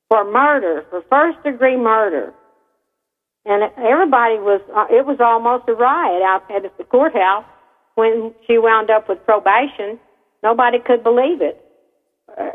[0.09, 2.33] for murder, for first degree murder.
[3.45, 7.45] And everybody was, uh, it was almost a riot out at the courthouse
[7.93, 9.99] when she wound up with probation.
[10.41, 11.61] Nobody could believe it.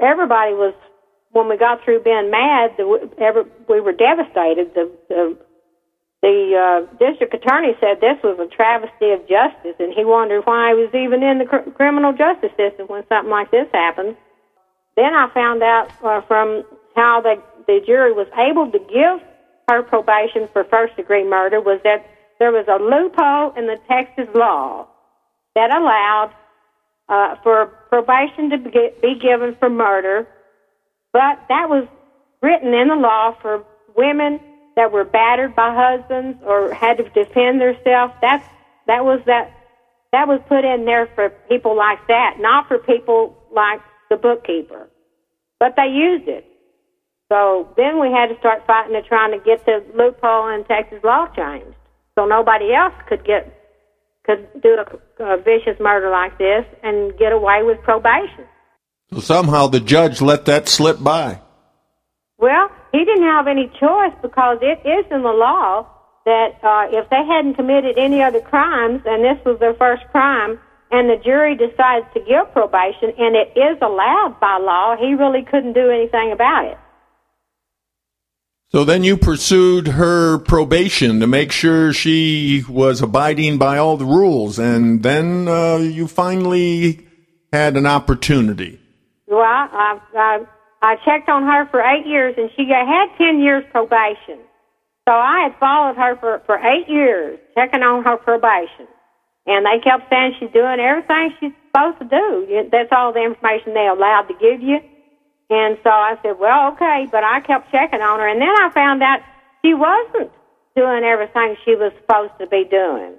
[0.03, 0.75] Everybody was
[1.31, 4.75] when we got through being mad, the, every, we were devastated.
[4.75, 5.39] The the,
[6.23, 10.71] the uh, district attorney said this was a travesty of justice, and he wondered why
[10.71, 14.17] he was even in the cr- criminal justice system when something like this happened.
[14.97, 16.63] Then I found out uh, from
[16.95, 19.21] how the the jury was able to give
[19.69, 22.05] her probation for first degree murder was that
[22.39, 24.87] there was a loophole in the Texas law
[25.55, 26.33] that allowed
[27.09, 30.27] uh, for probation to be, be given for murder
[31.13, 31.87] but that was
[32.43, 33.65] written in the law for
[33.97, 34.41] women
[34.77, 38.15] that were battered by husbands or had to defend themselves.
[38.21, 38.47] That's
[38.87, 39.53] that was that
[40.13, 43.81] that was put in there for people like that, not for people like
[44.11, 44.89] the bookkeeper.
[45.59, 46.47] But they used it.
[47.31, 51.01] So then we had to start fighting to trying to get the loophole in Texas
[51.03, 51.77] law changed,
[52.15, 53.59] so nobody else could get
[54.25, 54.77] could do
[55.19, 58.45] a, a vicious murder like this and get away with probation.
[59.13, 61.41] So somehow the judge let that slip by.
[62.39, 65.87] Well, he didn't have any choice because it is in the law
[66.25, 70.61] that uh, if they hadn't committed any other crimes and this was their first crime,
[70.93, 75.43] and the jury decides to give probation, and it is allowed by law, he really
[75.43, 76.79] couldn't do anything about it.
[78.69, 84.05] So then you pursued her probation to make sure she was abiding by all the
[84.05, 87.07] rules, and then uh, you finally
[87.53, 88.79] had an opportunity.
[89.27, 90.41] Well, I, I,
[90.83, 94.43] I checked on her for eight years, and she had 10 years probation.
[95.09, 98.91] So I had followed her for, for eight years, checking on her probation.
[99.47, 102.67] And they kept saying she's doing everything she's supposed to do.
[102.71, 104.79] That's all the information they allowed to give you.
[105.51, 108.29] And so I said, well, okay, but I kept checking on her.
[108.29, 109.21] And then I found out
[109.65, 110.31] she wasn't
[110.75, 113.15] doing everything she was supposed to be doing.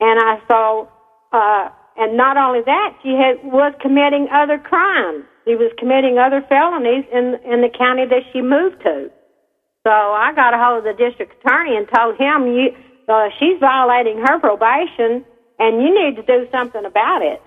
[0.00, 0.86] And I saw,
[1.32, 5.24] uh, and not only that, she had, was committing other crimes.
[5.50, 9.10] She was committing other felonies in, in the county that she moved to.
[9.82, 12.70] So I got a hold of the district attorney and told him, you,
[13.10, 15.26] uh, she's violating her probation
[15.58, 17.42] and you need to do something about it.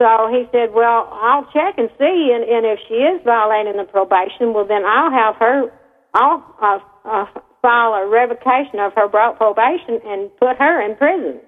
[0.00, 3.84] So he said, well, I'll check and see, and, and if she is violating the
[3.84, 5.68] probation, well, then I'll have her,
[6.14, 7.26] I'll uh, uh,
[7.60, 11.44] file a revocation of her probation and put her in prison.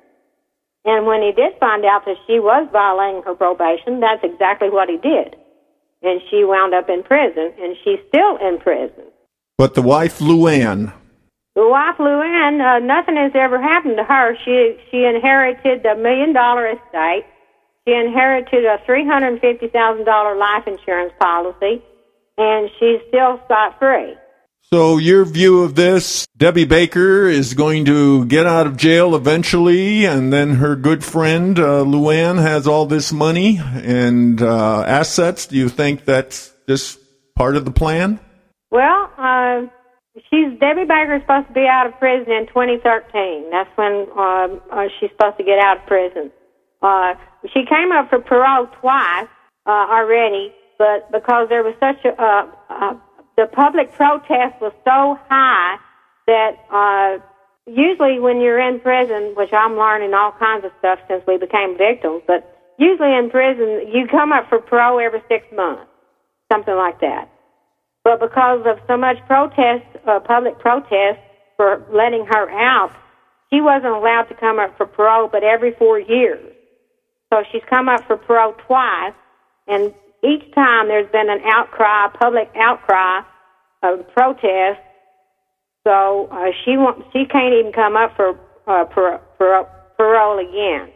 [0.88, 4.88] And when he did find out that she was violating her probation, that's exactly what
[4.88, 5.36] he did.
[6.00, 9.12] And she wound up in prison, and she's still in prison.
[9.58, 10.94] But the wife, Luann.
[11.54, 14.32] The wife, Luann, uh, nothing has ever happened to her.
[14.44, 17.26] She she inherited a million dollar estate
[17.88, 21.82] she inherited a $350,000 life insurance policy,
[22.36, 24.14] and she's still scot free.
[24.70, 30.04] So, your view of this, Debbie Baker is going to get out of jail eventually,
[30.04, 35.46] and then her good friend uh, Luann has all this money and uh, assets.
[35.46, 36.98] Do you think that's just
[37.34, 38.20] part of the plan?
[38.70, 39.62] Well, uh,
[40.28, 43.48] she's Debbie Baker is supposed to be out of prison in 2013.
[43.50, 46.30] That's when uh, uh, she's supposed to get out of prison.
[46.82, 47.14] Uh,
[47.54, 49.28] she came up for parole twice
[49.64, 52.94] uh, already, but because there was such a uh, uh,
[53.38, 55.78] the public protest was so high
[56.26, 57.22] that uh,
[57.70, 61.78] usually when you're in prison, which I'm learning all kinds of stuff since we became
[61.78, 62.42] victims, but
[62.78, 65.86] usually in prison you come up for parole every six months,
[66.50, 67.30] something like that.
[68.02, 71.20] But because of so much protest, uh, public protest
[71.56, 72.90] for letting her out,
[73.52, 76.44] she wasn't allowed to come up for parole, but every four years.
[77.32, 79.14] So she's come up for parole twice,
[79.68, 83.20] and each time there's been an outcry, public outcry,
[83.82, 84.80] a protest.
[85.86, 88.30] So uh, she won't, she can't even come up for
[88.66, 90.92] uh, par- par- parole again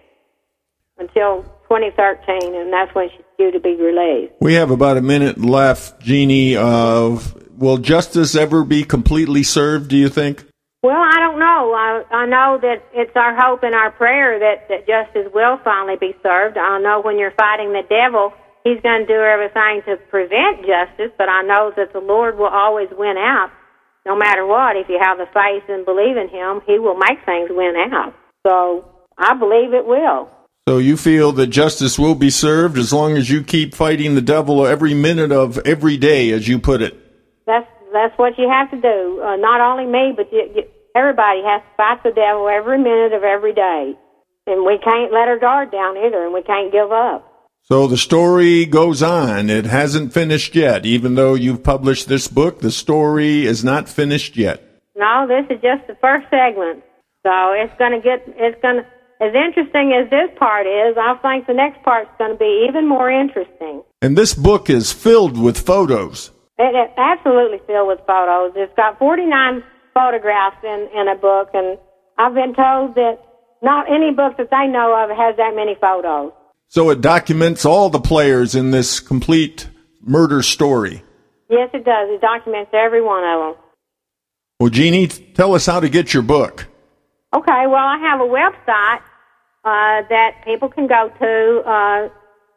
[0.99, 4.35] until 2013, and that's when she's due to be released.
[4.41, 6.57] We have about a minute left, Jeannie.
[6.57, 9.89] Of will justice ever be completely served?
[9.89, 10.45] Do you think?
[10.83, 11.73] Well, I don't know.
[11.73, 15.97] I, I know that it's our hope and our prayer that, that justice will finally
[15.97, 16.59] be served.
[16.59, 18.33] I know when you're fighting the devil,
[18.65, 22.53] he's going to do everything to prevent justice, but I know that the Lord will
[22.53, 23.51] always win out
[24.05, 24.77] no matter what.
[24.77, 28.15] If you have the faith and believe in him, he will make things win out.
[28.47, 28.85] So
[29.19, 30.31] I believe it will.
[30.69, 34.23] So you feel that justice will be served as long as you keep fighting the
[34.23, 36.95] devil every minute of every day, as you put it.
[37.47, 39.21] That's that's what you have to do.
[39.23, 40.63] Uh, not only me, but you, you,
[40.95, 43.95] everybody has to fight the devil every minute of every day.
[44.47, 47.32] And we can't let our guard down either, and we can't give up.
[47.65, 49.49] So the story goes on.
[49.49, 50.85] It hasn't finished yet.
[50.85, 54.61] Even though you've published this book, the story is not finished yet.
[54.97, 56.83] No, this is just the first segment.
[57.23, 58.87] So it's going to get, it's going to,
[59.23, 62.89] as interesting as this part is, I think the next part's going to be even
[62.89, 63.85] more interesting.
[64.03, 66.33] And this book is filled with photos.
[66.59, 68.53] It is absolutely filled with photos.
[68.57, 69.63] It's got 49
[69.95, 71.79] photographs in, in a book, and
[72.19, 73.19] I've been told that
[73.63, 76.33] not any book that they know of has that many photos.
[76.73, 79.69] So it documents all the players in this complete
[80.01, 81.03] murder story.
[81.51, 82.09] Yes, it does.
[82.09, 83.55] It documents every one of them.
[84.59, 86.67] Well, Jeannie, tell us how to get your book.
[87.37, 89.03] Okay, well, I have a website
[89.67, 91.63] uh, that people can go to.
[91.69, 92.09] Uh,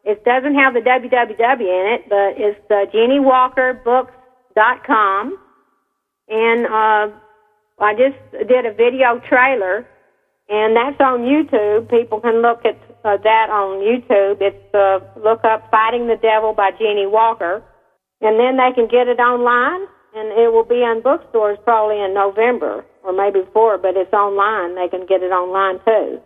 [0.06, 5.40] it doesn't have the www in it, but it's uh, JeannieWalkerBooks.com.
[6.30, 7.10] And uh,
[7.80, 8.16] I just
[8.48, 9.86] did a video trailer,
[10.48, 11.90] and that's on YouTube.
[11.90, 14.42] People can look at uh, that on YouTube.
[14.42, 17.62] It's uh, look up "Fighting the Devil" by Jeannie Walker,
[18.20, 22.14] and then they can get it online, and it will be on bookstores probably in
[22.16, 23.78] November or maybe before.
[23.78, 26.20] But it's online; they can get it online too.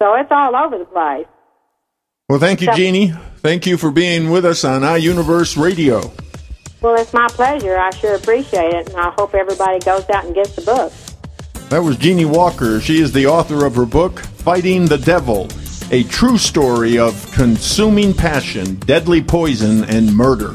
[0.00, 1.26] So it's all over the place.
[2.28, 3.14] Well, thank you, Jeannie.
[3.38, 6.12] Thank you for being with us on iUniverse Radio.
[6.82, 7.78] Well, it's my pleasure.
[7.78, 10.92] I sure appreciate it, and I hope everybody goes out and gets the book.
[11.70, 12.80] That was Jeannie Walker.
[12.80, 15.48] She is the author of her book, Fighting the Devil,
[15.90, 20.52] a true story of consuming passion, deadly poison, and murder.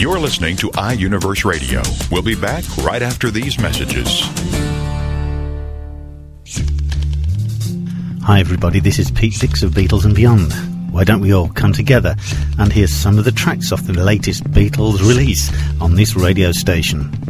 [0.00, 1.82] You're listening to iUniverse Radio.
[2.10, 4.22] We'll be back right after these messages.
[8.24, 8.80] Hi, everybody.
[8.80, 10.52] This is Pete Dix of Beatles and Beyond.
[10.92, 12.16] Why don't we all come together
[12.58, 17.29] and hear some of the tracks off the latest Beatles release on this radio station?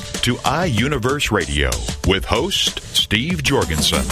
[0.21, 1.71] to iUniverse Radio
[2.07, 4.05] with host Steve Jorgensen.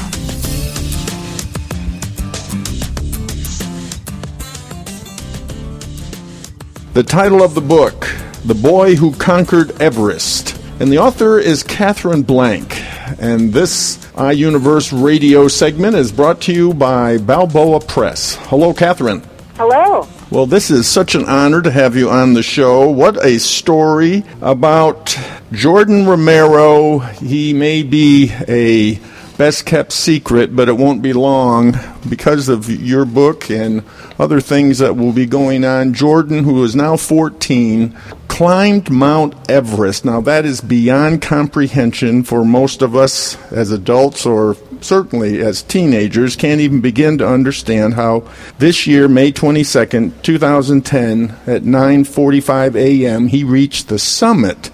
[6.93, 8.07] The title of the book,
[8.43, 10.59] The Boy Who Conquered Everest.
[10.79, 12.75] And the author is Katherine Blanc.
[13.21, 18.33] And this iUniverse radio segment is brought to you by Balboa Press.
[18.47, 19.21] Hello, Katherine.
[19.57, 20.07] Hello.
[20.31, 22.89] Well, this is such an honor to have you on the show.
[22.89, 25.15] What a story about
[25.51, 26.99] Jordan Romero.
[26.99, 28.99] He may be a
[29.37, 31.73] best kept secret, but it won't be long
[32.07, 33.83] because of your book and
[34.19, 35.93] other things that will be going on.
[35.93, 37.97] Jordan, who is now 14,
[38.27, 40.05] climbed Mount Everest.
[40.05, 46.35] Now, that is beyond comprehension for most of us as adults or certainly as teenagers
[46.35, 48.29] can't even begin to understand how
[48.59, 53.27] this year May 22nd 2010 at 9:45 a.m.
[53.27, 54.69] he reached the summit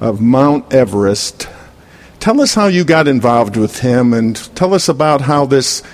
[0.00, 1.48] of Mount Everest
[2.20, 5.84] Tell us how you got involved with him and tell us about how this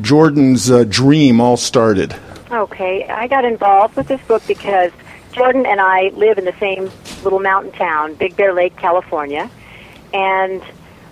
[0.00, 2.14] Jordan's uh, dream all started.
[2.50, 4.90] Okay, I got involved with this book because
[5.32, 6.90] Jordan and I live in the same
[7.22, 9.48] little mountain town, Big Bear Lake, California.
[10.12, 10.60] And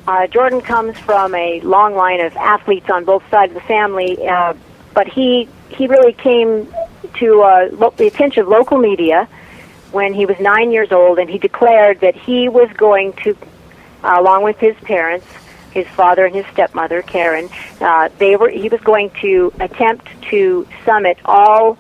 [0.09, 4.26] uh, Jordan comes from a long line of athletes on both sides of the family,
[4.26, 4.55] uh,
[4.93, 6.66] but he he really came
[7.20, 9.28] to uh, lo- the attention of local media
[9.93, 13.36] when he was nine years old, and he declared that he was going to
[14.03, 15.26] uh, along with his parents,
[15.72, 17.49] his father and his stepmother, Karen.
[17.80, 18.49] Uh, they were.
[18.49, 21.78] He was going to attempt to summit all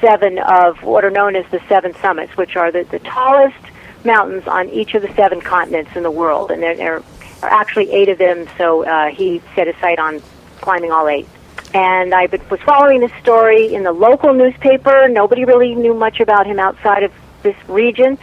[0.00, 3.56] seven of what are known as the seven summits, which are the, the tallest
[4.04, 6.96] mountains on each of the seven continents in the world, and there, there
[7.42, 8.48] are actually eight of them.
[8.56, 10.22] So uh, he set his sight on
[10.60, 11.28] climbing all eight.
[11.74, 15.06] And I was following this story in the local newspaper.
[15.08, 17.12] Nobody really knew much about him outside of
[17.42, 18.18] this region.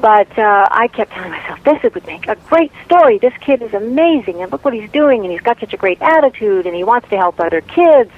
[0.00, 3.18] But uh, I kept telling myself, this would make a great story.
[3.18, 6.00] This kid is amazing, and look what he's doing, and he's got such a great
[6.00, 8.10] attitude, and he wants to help other kids.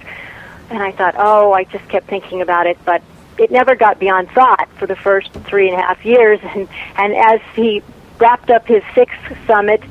[0.68, 3.02] And I thought, oh, I just kept thinking about it, but
[3.38, 6.38] it never got beyond thought for the first three and a half years.
[6.54, 7.82] And, and as he
[8.18, 9.82] wrapped up his sixth summit,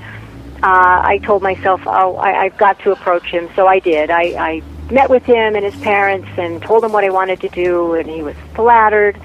[0.62, 3.49] uh, I told myself, oh, I, I've got to approach him.
[3.55, 4.12] So I did.
[4.12, 7.49] I, I met with him and his parents and told him what I wanted to
[7.49, 9.20] do, and he was flattered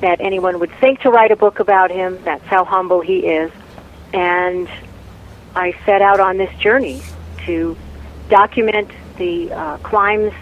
[0.00, 2.18] that anyone would think to write a book about him.
[2.24, 3.50] That's how humble he is.
[4.12, 4.68] And
[5.54, 7.02] I set out on this journey
[7.46, 7.76] to
[8.28, 10.32] document the uh, climbs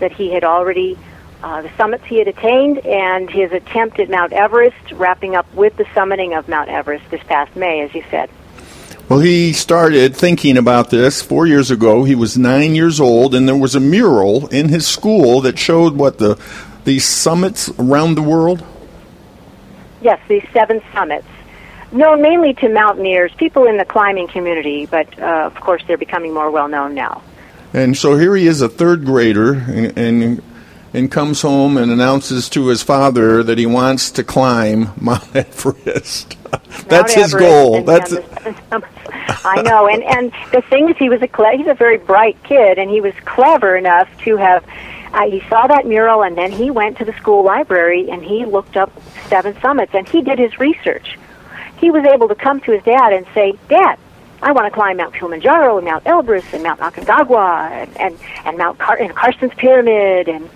[0.00, 0.98] that he had already,
[1.42, 5.76] uh, the summits he had attained, and his attempt at Mount Everest, wrapping up with
[5.76, 8.28] the summiting of Mount Everest this past May, as you said.
[9.08, 12.02] Well, he started thinking about this four years ago.
[12.02, 15.94] He was nine years old, and there was a mural in his school that showed
[15.94, 16.38] what the
[16.84, 18.64] these summits around the world.
[20.06, 21.26] Yes, these seven summits,
[21.90, 26.32] known mainly to mountaineers, people in the climbing community, but uh, of course they're becoming
[26.32, 27.24] more well known now.
[27.72, 30.42] And so here he is, a third grader, and, and
[30.94, 36.36] and comes home and announces to his father that he wants to climb Mount Everest.
[36.52, 37.82] That's Mount his Everest goal.
[37.82, 39.44] That's down the seven summits.
[39.44, 42.40] I know, and and the thing is, he was a cle- he's a very bright
[42.44, 44.64] kid, and he was clever enough to have.
[45.12, 48.44] Uh, he saw that mural, and then he went to the school library and he
[48.44, 48.90] looked up
[49.28, 51.18] Seven Summits, and he did his research.
[51.78, 53.98] He was able to come to his dad and say, "Dad,
[54.42, 58.58] I want to climb Mount Kilimanjaro and Mount Elbrus and Mount Aconcagua and and, and
[58.58, 60.48] Mount Car- and Carstensz Pyramid and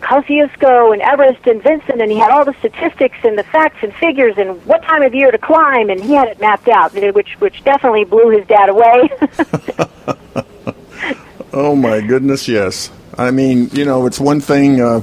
[0.00, 3.94] Kosciuszko and Everest and Vinson, and he had all the statistics and the facts and
[3.94, 7.40] figures and what time of year to climb, and he had it mapped out, which
[7.40, 9.08] which definitely blew his dad away.
[11.56, 12.90] Oh my goodness, yes.
[13.18, 15.00] I mean, you know, it's one thing uh,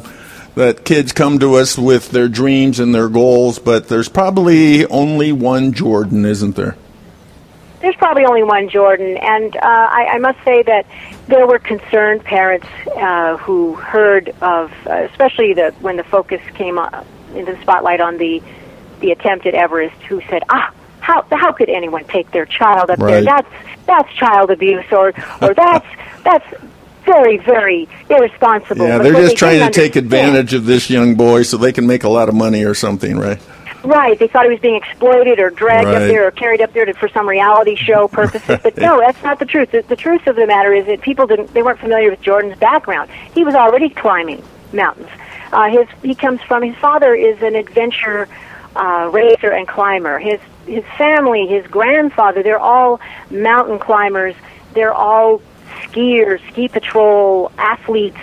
[0.56, 5.32] that kids come to us with their dreams and their goals, but there's probably only
[5.32, 6.76] one Jordan, isn't there?
[7.80, 10.86] There's probably only one Jordan, and uh, I, I must say that
[11.28, 16.78] there were concerned parents uh, who heard of, uh, especially the when the focus came
[16.78, 18.44] on, into the spotlight on the
[19.00, 23.00] the attempt at Everest, who said, "Ah, how how could anyone take their child up
[23.00, 23.24] there?
[23.24, 23.50] That's
[23.88, 25.88] that's child abuse, or or that's
[26.24, 26.46] that's
[27.14, 31.44] very very irresponsible." Yeah, they're just they trying to take advantage of this young boy
[31.44, 33.40] so they can make a lot of money or something, right?
[33.84, 34.18] Right.
[34.18, 36.94] They thought he was being exploited or dragged up there or carried up there to,
[36.94, 38.42] for some reality show purposes.
[38.64, 39.72] But no, that's not the truth.
[39.72, 41.54] The, the truth of the matter is that people didn't.
[41.54, 43.10] They weren't familiar with Jordan's background.
[43.34, 45.10] He was already climbing mountains.
[45.52, 48.28] Uh, his he comes from his father is an adventure
[48.76, 50.20] uh, racer and climber.
[50.20, 54.36] His his family, his grandfather, they're all mountain climbers.
[54.74, 55.42] They're all
[55.82, 58.18] skiers, ski patrol athletes,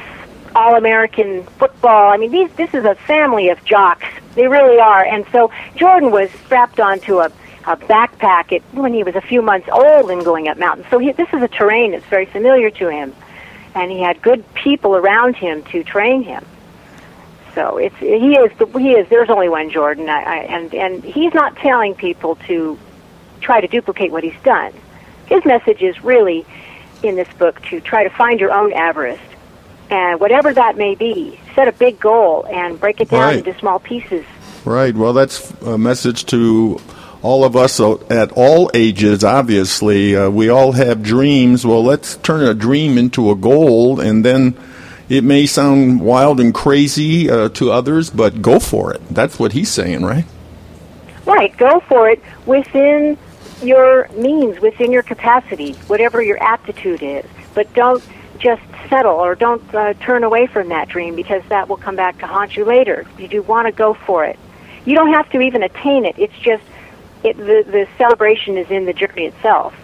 [0.54, 2.12] all American football.
[2.12, 4.06] I mean, these this is a family of jocks.
[4.34, 5.04] They really are.
[5.04, 7.26] And so Jordan was strapped onto a,
[7.66, 10.86] a backpack at, when he was a few months old and going up mountains.
[10.90, 13.14] So he, this is a terrain that's very familiar to him,
[13.74, 16.44] and he had good people around him to train him.
[17.54, 19.08] So it's he is the, he is.
[19.08, 22.78] There's only one Jordan, I, I, and and he's not telling people to
[23.40, 24.72] try to duplicate what he's done.
[25.26, 26.46] His message is really
[27.02, 29.22] in this book to try to find your own Everest,
[29.90, 33.38] and whatever that may be, set a big goal and break it down Right.
[33.46, 34.24] into small pieces.
[34.64, 34.94] Right.
[34.94, 36.80] Well, that's a message to
[37.22, 40.14] all of us at all ages, obviously.
[40.16, 41.64] Uh, we all have dreams.
[41.66, 44.56] Well, let's turn a dream into a goal, and then
[45.08, 49.00] it may sound wild and crazy uh, to others, but go for it.
[49.10, 50.26] That's what he's saying, right?
[51.24, 53.16] Right, go for it within
[53.62, 57.24] your means, within your capacity, whatever your aptitude is.
[57.54, 58.02] But don't
[58.38, 62.18] just settle or don't uh, turn away from that dream because that will come back
[62.18, 63.06] to haunt you later.
[63.18, 64.38] You do want to go for it.
[64.84, 66.18] You don't have to even attain it.
[66.18, 66.62] It's just
[67.24, 69.74] it, the the celebration is in the journey itself.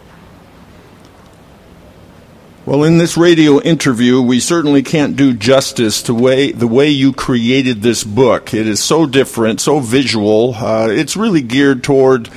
[2.67, 7.13] Well, in this radio interview, we certainly can't do justice to way, the way you
[7.13, 8.55] created this book.
[8.55, 10.55] It is so different, so visual.
[10.55, 12.31] Uh, it's really geared toward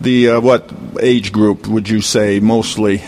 [0.00, 3.02] the uh, what age group would you say mostly?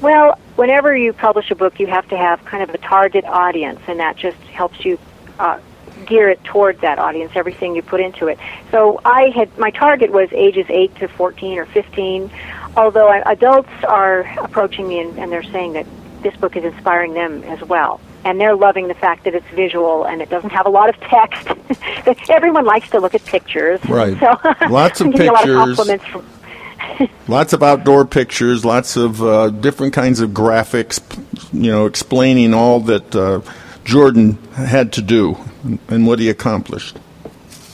[0.00, 3.80] Well, whenever you publish a book, you have to have kind of a target audience,
[3.86, 4.98] and that just helps you
[5.38, 5.58] uh,
[6.06, 7.32] gear it toward that audience.
[7.34, 8.38] Everything you put into it.
[8.70, 12.30] So I had my target was ages eight to fourteen or fifteen.
[12.76, 15.86] Although adults are approaching me and, and they're saying that
[16.22, 18.00] this book is inspiring them as well.
[18.24, 20.98] And they're loving the fact that it's visual and it doesn't have a lot of
[21.00, 21.46] text.
[22.30, 23.80] Everyone likes to look at pictures.
[23.88, 24.18] Right.
[24.18, 24.36] So
[24.68, 25.48] Lots of A lot pictures.
[25.50, 26.26] of compliments from,
[27.28, 31.00] Lots of outdoor pictures, lots of uh, different kinds of graphics,
[31.52, 33.40] you know, explaining all that uh,
[33.84, 35.36] Jordan had to do
[35.88, 36.96] and what he accomplished.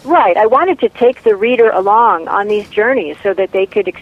[0.05, 0.36] Right.
[0.36, 4.01] I wanted to take the reader along on these journeys so that they could ex-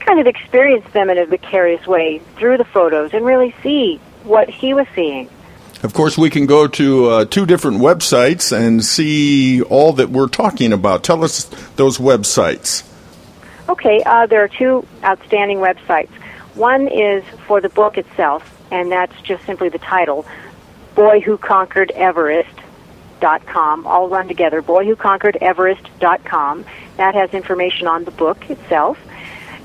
[0.00, 4.48] kind of experience them in a vicarious way through the photos and really see what
[4.48, 5.28] he was seeing.
[5.82, 10.28] Of course, we can go to uh, two different websites and see all that we're
[10.28, 11.02] talking about.
[11.02, 11.44] Tell us
[11.76, 12.88] those websites.
[13.68, 16.10] Okay, uh, there are two outstanding websites.
[16.54, 20.24] One is for the book itself, and that's just simply the title,
[20.94, 22.58] Boy Who Conquered Everest.
[23.20, 24.62] Dot com, all run together.
[24.62, 25.88] Boy Who Conquered Everest.
[26.00, 26.64] Dot com.
[26.96, 28.98] That has information on the book itself.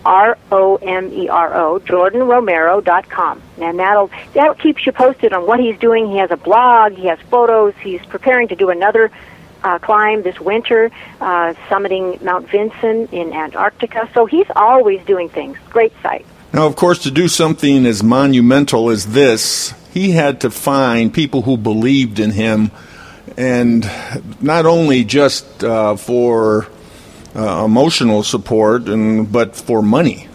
[0.06, 3.42] R O M E R O, jordanromero.com.
[3.58, 6.10] And that'll that keeps you posted on what he's doing.
[6.10, 9.12] He has a blog, he has photos, he's preparing to do another
[9.64, 14.10] uh, climb this winter, uh, summiting Mount Vinson in Antarctica.
[14.14, 15.58] So he's always doing things.
[15.70, 16.26] Great site.
[16.56, 21.42] Now, of course, to do something as monumental as this, he had to find people
[21.42, 22.72] who believed in him,
[23.36, 23.84] and
[24.40, 26.68] not only just uh, for
[27.36, 30.30] uh, emotional support, and but for money.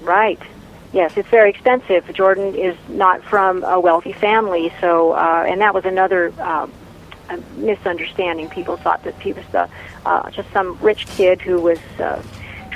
[0.00, 0.40] Right.
[0.94, 2.10] Yes, it's very expensive.
[2.14, 6.68] Jordan is not from a wealthy family, so uh, and that was another uh,
[7.56, 8.48] misunderstanding.
[8.48, 9.68] People thought that he was the,
[10.06, 12.22] uh, just some rich kid who was uh,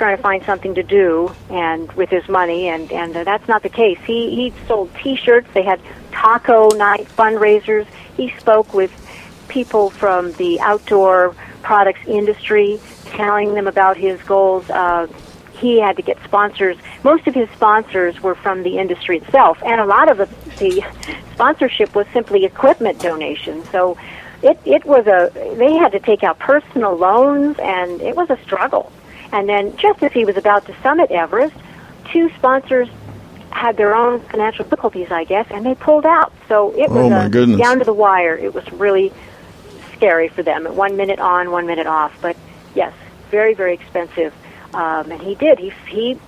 [0.01, 3.61] trying to find something to do and with his money, and and uh, that's not
[3.61, 3.99] the case.
[4.03, 5.47] He he sold T-shirts.
[5.53, 5.79] They had
[6.11, 7.85] taco night fundraisers.
[8.17, 8.91] He spoke with
[9.47, 14.67] people from the outdoor products industry, telling them about his goals.
[14.71, 15.05] Uh,
[15.59, 16.77] he had to get sponsors.
[17.03, 20.27] Most of his sponsors were from the industry itself, and a lot of the,
[20.57, 20.83] the
[21.33, 23.69] sponsorship was simply equipment donations.
[23.69, 23.99] So
[24.41, 25.29] it it was a
[25.59, 28.91] they had to take out personal loans, and it was a struggle.
[29.31, 31.55] And then, just as he was about to summit Everest,
[32.11, 32.89] two sponsors
[33.51, 36.33] had their own financial difficulties, I guess, and they pulled out.
[36.47, 37.59] So it was Oh, a, goodness.
[37.59, 38.35] down to the wire.
[38.35, 39.11] It was really
[39.95, 40.65] scary for them.
[40.75, 42.13] One minute on, one minute off.
[42.21, 42.35] But
[42.75, 42.93] yes,
[43.29, 44.33] very very expensive.
[44.73, 45.59] Um, and he did.
[45.59, 46.19] He he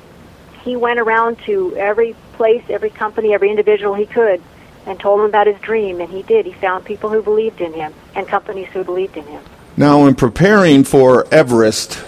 [0.63, 4.41] he went around to every place, every company, every individual he could,
[4.85, 5.99] and told them about his dream.
[6.01, 6.45] And he did.
[6.45, 9.43] He found people who believed in him and companies who believed in him.
[9.75, 12.03] Now, in preparing for Everest,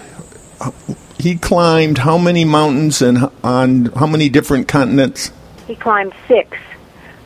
[1.18, 5.32] he climbed how many mountains and on how many different continents?
[5.68, 6.58] He climbed six,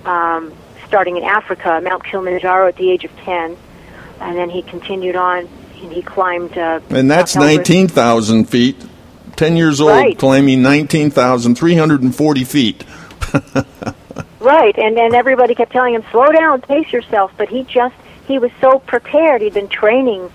[0.05, 0.53] um,
[0.87, 3.57] starting in Africa, Mount Kilimanjaro at the age of 10.
[4.21, 5.47] And then he continued on
[5.81, 6.57] and he climbed.
[6.57, 8.75] Uh, And that's 19,000 feet.
[9.35, 10.17] 10 years old, Right.
[10.17, 12.83] climbing 19,340 feet.
[14.41, 17.93] Right, and and everybody kept telling him, "Slow down, pace yourself." But he just
[18.25, 19.41] he was so prepared.
[19.41, 20.31] He'd been training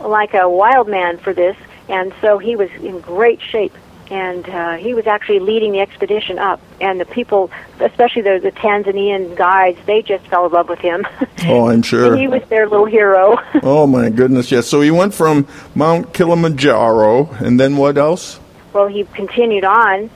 [0.00, 1.54] like a wild man for this,
[1.88, 3.74] and so he was in great shape.
[4.08, 8.52] And uh, he was actually leading the expedition up, and the people, especially the the
[8.52, 11.04] Tanzanian guides, they just fell in love with him.
[11.48, 12.16] Oh, I'm sure.
[12.16, 13.36] he was their little hero.
[13.62, 14.66] Oh, my goodness, yes.
[14.68, 18.38] So he went from Mount Kilimanjaro, and then what else?
[18.72, 20.08] well, he continued on.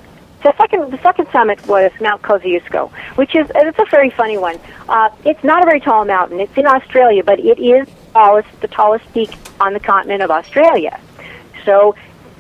[0.43, 4.59] The second, the second summit was Mount Kosciuszko, which is it's a very funny one.
[4.89, 6.41] Uh, it's not a very tall mountain.
[6.41, 10.99] It's in Australia, but it is tallest, the tallest peak on the continent of Australia.
[11.65, 11.95] So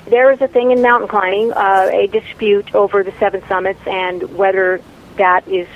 [0.06, 4.22] there is a thing in mountain climbing, uh, a dispute over the seven summits and
[4.36, 4.80] whether
[5.16, 5.68] that is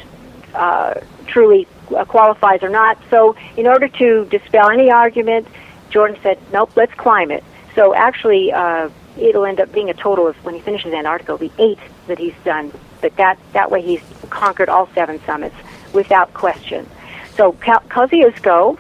[0.54, 2.98] uh, truly uh, qualifies or not.
[3.10, 5.46] So in order to dispel any argument,
[5.90, 10.26] Jordan said, "Nope, let's climb it." So actually, uh, it'll end up being a total
[10.26, 12.72] of when he finishes Antarctica, be eight that he's done.
[13.00, 15.56] But that that way he's conquered all seven summits
[15.92, 16.88] without question.
[17.36, 18.78] So Kosciuszko,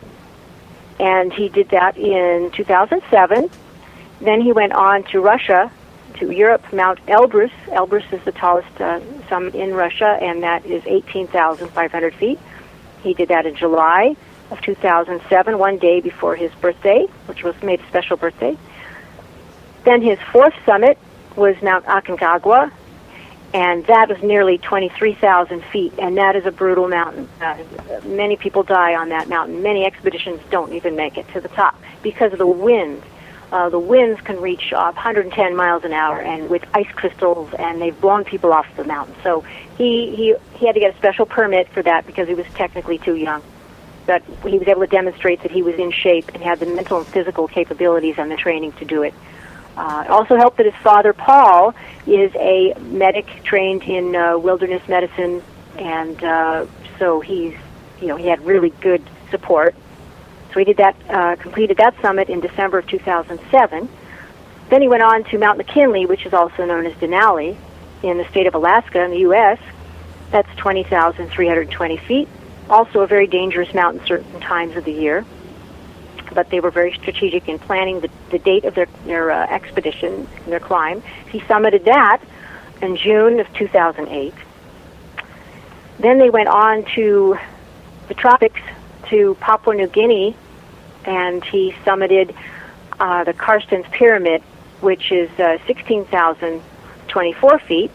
[1.00, 3.50] and he did that in 2007.
[4.20, 5.70] Then he went on to Russia,
[6.14, 7.50] to Europe, Mount Elbrus.
[7.66, 12.38] Elbrus is the tallest uh, summit in Russia, and that is 18,500 feet.
[13.02, 14.16] He did that in July
[14.50, 18.56] of 2007, one day before his birthday, which was made a special birthday.
[19.84, 20.98] Then his fourth summit
[21.36, 22.70] was Mount Aconcagua,
[23.52, 27.28] and that was nearly 23,000 feet, and that is a brutal mountain.
[27.40, 27.56] Uh,
[28.04, 29.62] many people die on that mountain.
[29.62, 33.02] Many expeditions don't even make it to the top because of the wind.
[33.52, 37.80] Uh, the winds can reach uh, 110 miles an hour, and with ice crystals, and
[37.80, 39.14] they've blown people off the mountain.
[39.22, 39.42] So
[39.76, 42.98] he, he he had to get a special permit for that because he was technically
[42.98, 43.42] too young.
[44.06, 46.98] But he was able to demonstrate that he was in shape and had the mental
[46.98, 49.14] and physical capabilities and the training to do it.
[49.76, 51.74] Uh, it also helped that his father, Paul,
[52.06, 55.42] is a medic trained in uh, wilderness medicine,
[55.78, 56.66] and uh,
[56.98, 57.54] so he's,
[58.00, 59.74] you know, he had really good support.
[60.54, 63.88] So he did that, uh, completed that summit in December of 2007.
[64.70, 67.56] Then he went on to Mount McKinley, which is also known as Denali,
[68.04, 69.58] in the state of Alaska in the U.S.
[70.30, 72.28] That's 20,320 feet.
[72.70, 75.24] Also a very dangerous mountain certain times of the year
[76.34, 80.26] but they were very strategic in planning the, the date of their, their uh, expedition,
[80.46, 81.02] their climb.
[81.30, 82.22] He summited that
[82.82, 84.34] in June of 2008.
[86.00, 87.38] Then they went on to
[88.08, 88.60] the tropics
[89.08, 90.36] to Papua New Guinea,
[91.04, 92.34] and he summited
[93.00, 94.42] uh, the Carstensz Pyramid,
[94.80, 97.90] which is uh, 16,024 feet.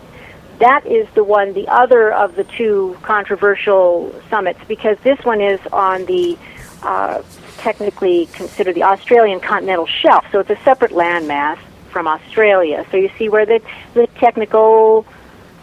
[0.59, 5.59] that is the one, the other of the two controversial summits, because this one is
[5.71, 6.37] on the
[6.83, 7.21] uh,
[7.57, 11.57] technically considered the Australian continental shelf, so it's a separate landmass
[11.89, 12.85] from Australia.
[12.91, 13.61] So you see where the
[13.93, 15.05] the technical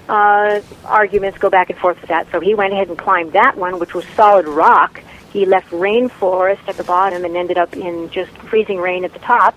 [0.09, 2.30] uh, arguments go back and forth with that.
[2.30, 5.03] So he went ahead and climbed that one, which was solid rock.
[5.37, 9.18] He left rainforest at the bottom and ended up in just freezing rain at the
[9.18, 9.55] top.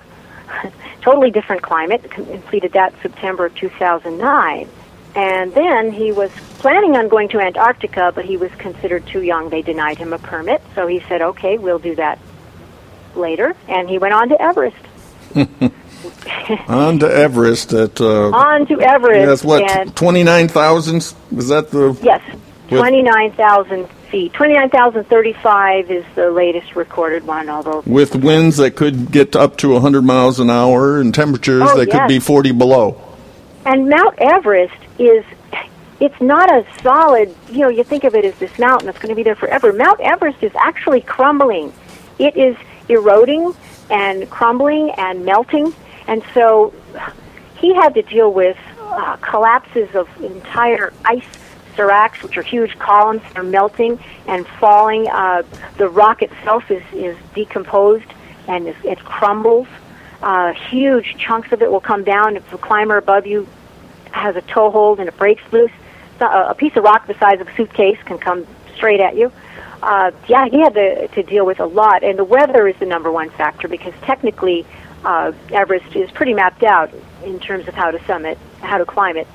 [1.02, 2.12] totally different climate.
[2.12, 4.68] Completed that September of 2009.
[5.16, 9.48] And then he was planning on going to Antarctica, but he was considered too young.
[9.48, 10.62] They denied him a permit.
[10.76, 12.20] So he said, okay, we'll do that
[13.16, 13.56] later.
[13.70, 14.76] And he went on to Everest.
[16.68, 18.02] on to Everest at.
[18.02, 19.46] Uh, on to Everest.
[19.46, 20.98] That's what, 29,000?
[20.98, 21.14] Is
[21.48, 21.98] that the.
[22.04, 22.22] Yes,
[22.68, 24.34] 29,000 feet.
[24.34, 27.82] 29,035 is the latest recorded one, although.
[27.86, 31.88] With winds that could get up to 100 miles an hour and temperatures Oh, that
[31.88, 31.98] yes.
[31.98, 33.02] could be 40 below.
[33.66, 35.24] And Mount Everest is,
[36.00, 39.10] it's not a solid, you know, you think of it as this mountain that's going
[39.10, 39.74] to be there forever.
[39.74, 41.74] Mount Everest is actually crumbling.
[42.18, 42.56] It is
[42.88, 43.54] eroding
[43.90, 45.74] and crumbling and melting.
[46.08, 46.74] And so
[47.58, 51.26] he had to deal with uh, collapses of entire ice
[51.80, 55.08] seracs, which are huge columns that are melting and falling.
[55.08, 55.44] Uh,
[55.78, 58.12] the rock itself is, is decomposed
[58.50, 59.68] and is, it crumbles.
[60.22, 63.48] Uh, huge chunks of it will come down if the climber above you
[64.12, 65.72] has a toe hold and it breaks loose.
[66.20, 69.32] A, a piece of rock the size of a suitcase can come straight at you.
[69.82, 72.86] Uh, yeah, he had to, to deal with a lot, and the weather is the
[72.86, 74.66] number one factor because technically
[75.06, 76.92] uh, Everest is pretty mapped out
[77.24, 79.28] in terms of how to summit, how to climb it,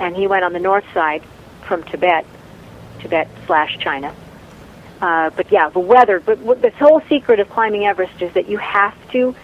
[0.00, 1.22] and he went on the north side
[1.68, 2.26] from Tibet,
[3.00, 4.12] Tibet slash China.
[5.00, 6.18] Uh, but yeah, the weather.
[6.18, 9.36] But what, the whole secret of climbing Everest is that you have to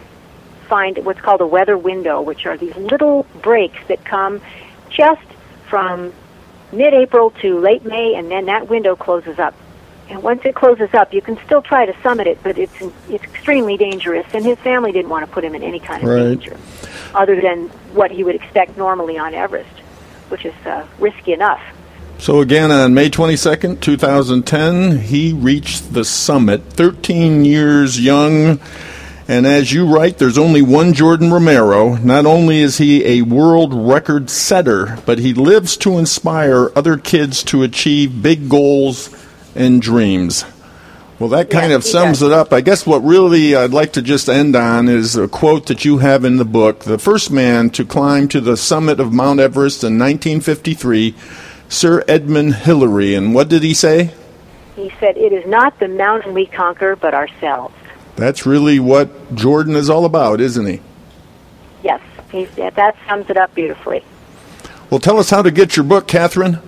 [0.68, 4.40] find what's called a weather window, which are these little breaks that come
[4.88, 5.22] just
[5.68, 6.12] from
[6.72, 9.54] mid-April to late May, and then that window closes up.
[10.08, 12.74] And once it closes up, you can still try to summit it, but it's
[13.08, 14.26] it's extremely dangerous.
[14.34, 16.24] And his family didn't want to put him in any kind of Right.
[16.24, 16.56] danger,
[17.14, 19.70] other than what he would expect normally on Everest,
[20.28, 21.62] which is uh, risky enough.
[22.18, 28.60] So again, on May 22nd, 2010, he reached the summit, 13 years young.
[29.28, 31.96] And as you write, there's only one Jordan Romero.
[31.96, 37.42] Not only is he a world record setter, but he lives to inspire other kids
[37.44, 39.10] to achieve big goals
[39.54, 40.44] and dreams.
[41.18, 42.28] Well, that kind Yes, of sums does.
[42.30, 42.52] it up.
[42.52, 45.98] I guess what really I'd like to just end on is a quote that you
[45.98, 46.80] have in the book.
[46.80, 51.14] The first man to climb to the summit of Mount Everest in 1953,
[51.68, 53.14] Sir Edmund Hillary.
[53.14, 54.12] And what did he say?
[54.76, 57.74] He said, "It is not the mountain we conquer, but ourselves."
[58.16, 60.80] That's really what Jordan is all about, isn't he?
[61.82, 62.00] Yes,
[62.30, 64.04] he, that sums it up beautifully.
[64.90, 66.58] Well, tell us how to get your book, Katherine.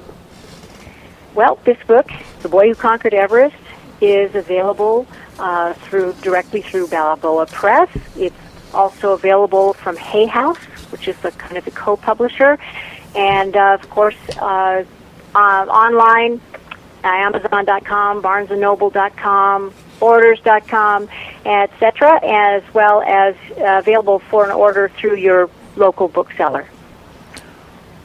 [1.35, 2.11] Well, this book,
[2.43, 3.57] "The Boy Who Conquered Everest,"
[4.01, 5.07] is available
[5.39, 7.89] uh, through directly through Balboa Press.
[8.17, 8.35] It's
[8.75, 10.59] also available from Hay House,
[10.91, 12.59] which is the kind of the co-publisher,
[13.17, 14.85] and uh, of course uh,
[15.35, 16.41] uh, online,
[17.05, 21.09] uh, Amazon.com, BarnesandNoble.com, Borders.com,
[21.45, 26.67] etc., as well as uh, available for an order through your local bookseller.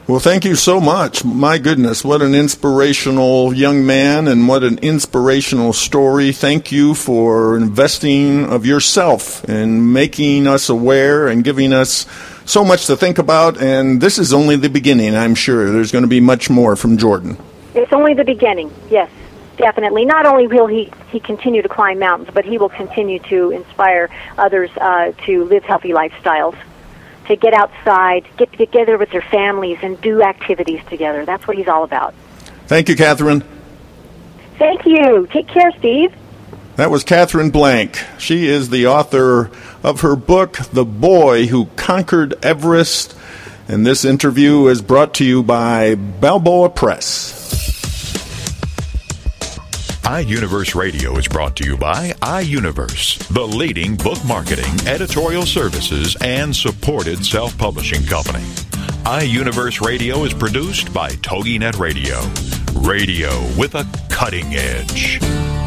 [0.08, 1.24] Well, thank you so much.
[1.24, 6.32] My goodness, what an inspirational young man and what an inspirational story.
[6.32, 12.04] Thank you for investing of yourself in making us aware and giving us
[12.52, 13.60] so much to think about.
[13.60, 15.72] And this is only the beginning, I'm sure.
[15.72, 17.36] There's going to be much more from Jordan.
[17.74, 18.70] It's only the beginning.
[18.90, 19.10] Yes,
[19.56, 20.04] definitely.
[20.04, 24.10] Not only will he he continue to climb mountains, but he will continue to inspire
[24.36, 26.56] others uh, to live healthy lifestyles,
[27.28, 31.24] to get outside, get together with their families, and do activities together.
[31.24, 32.14] That's what he's all about.
[32.66, 33.42] Thank you, Katherine.
[34.58, 35.26] Thank you.
[35.32, 36.14] Take care, Steve.
[36.76, 37.98] That was Katherine Blanc.
[38.18, 39.50] She is the author
[39.82, 43.16] of her book, The Boy Who Conquered Everest.
[43.68, 47.40] And this interview is brought to you by Balboa Press.
[50.02, 56.54] iUniverse Radio is brought to you by iUniverse, the leading book marketing, editorial services, and
[56.54, 58.44] supported self publishing company.
[59.04, 62.20] iUniverse Radio is produced by TogiNet Radio,
[62.86, 65.61] radio with a cutting edge.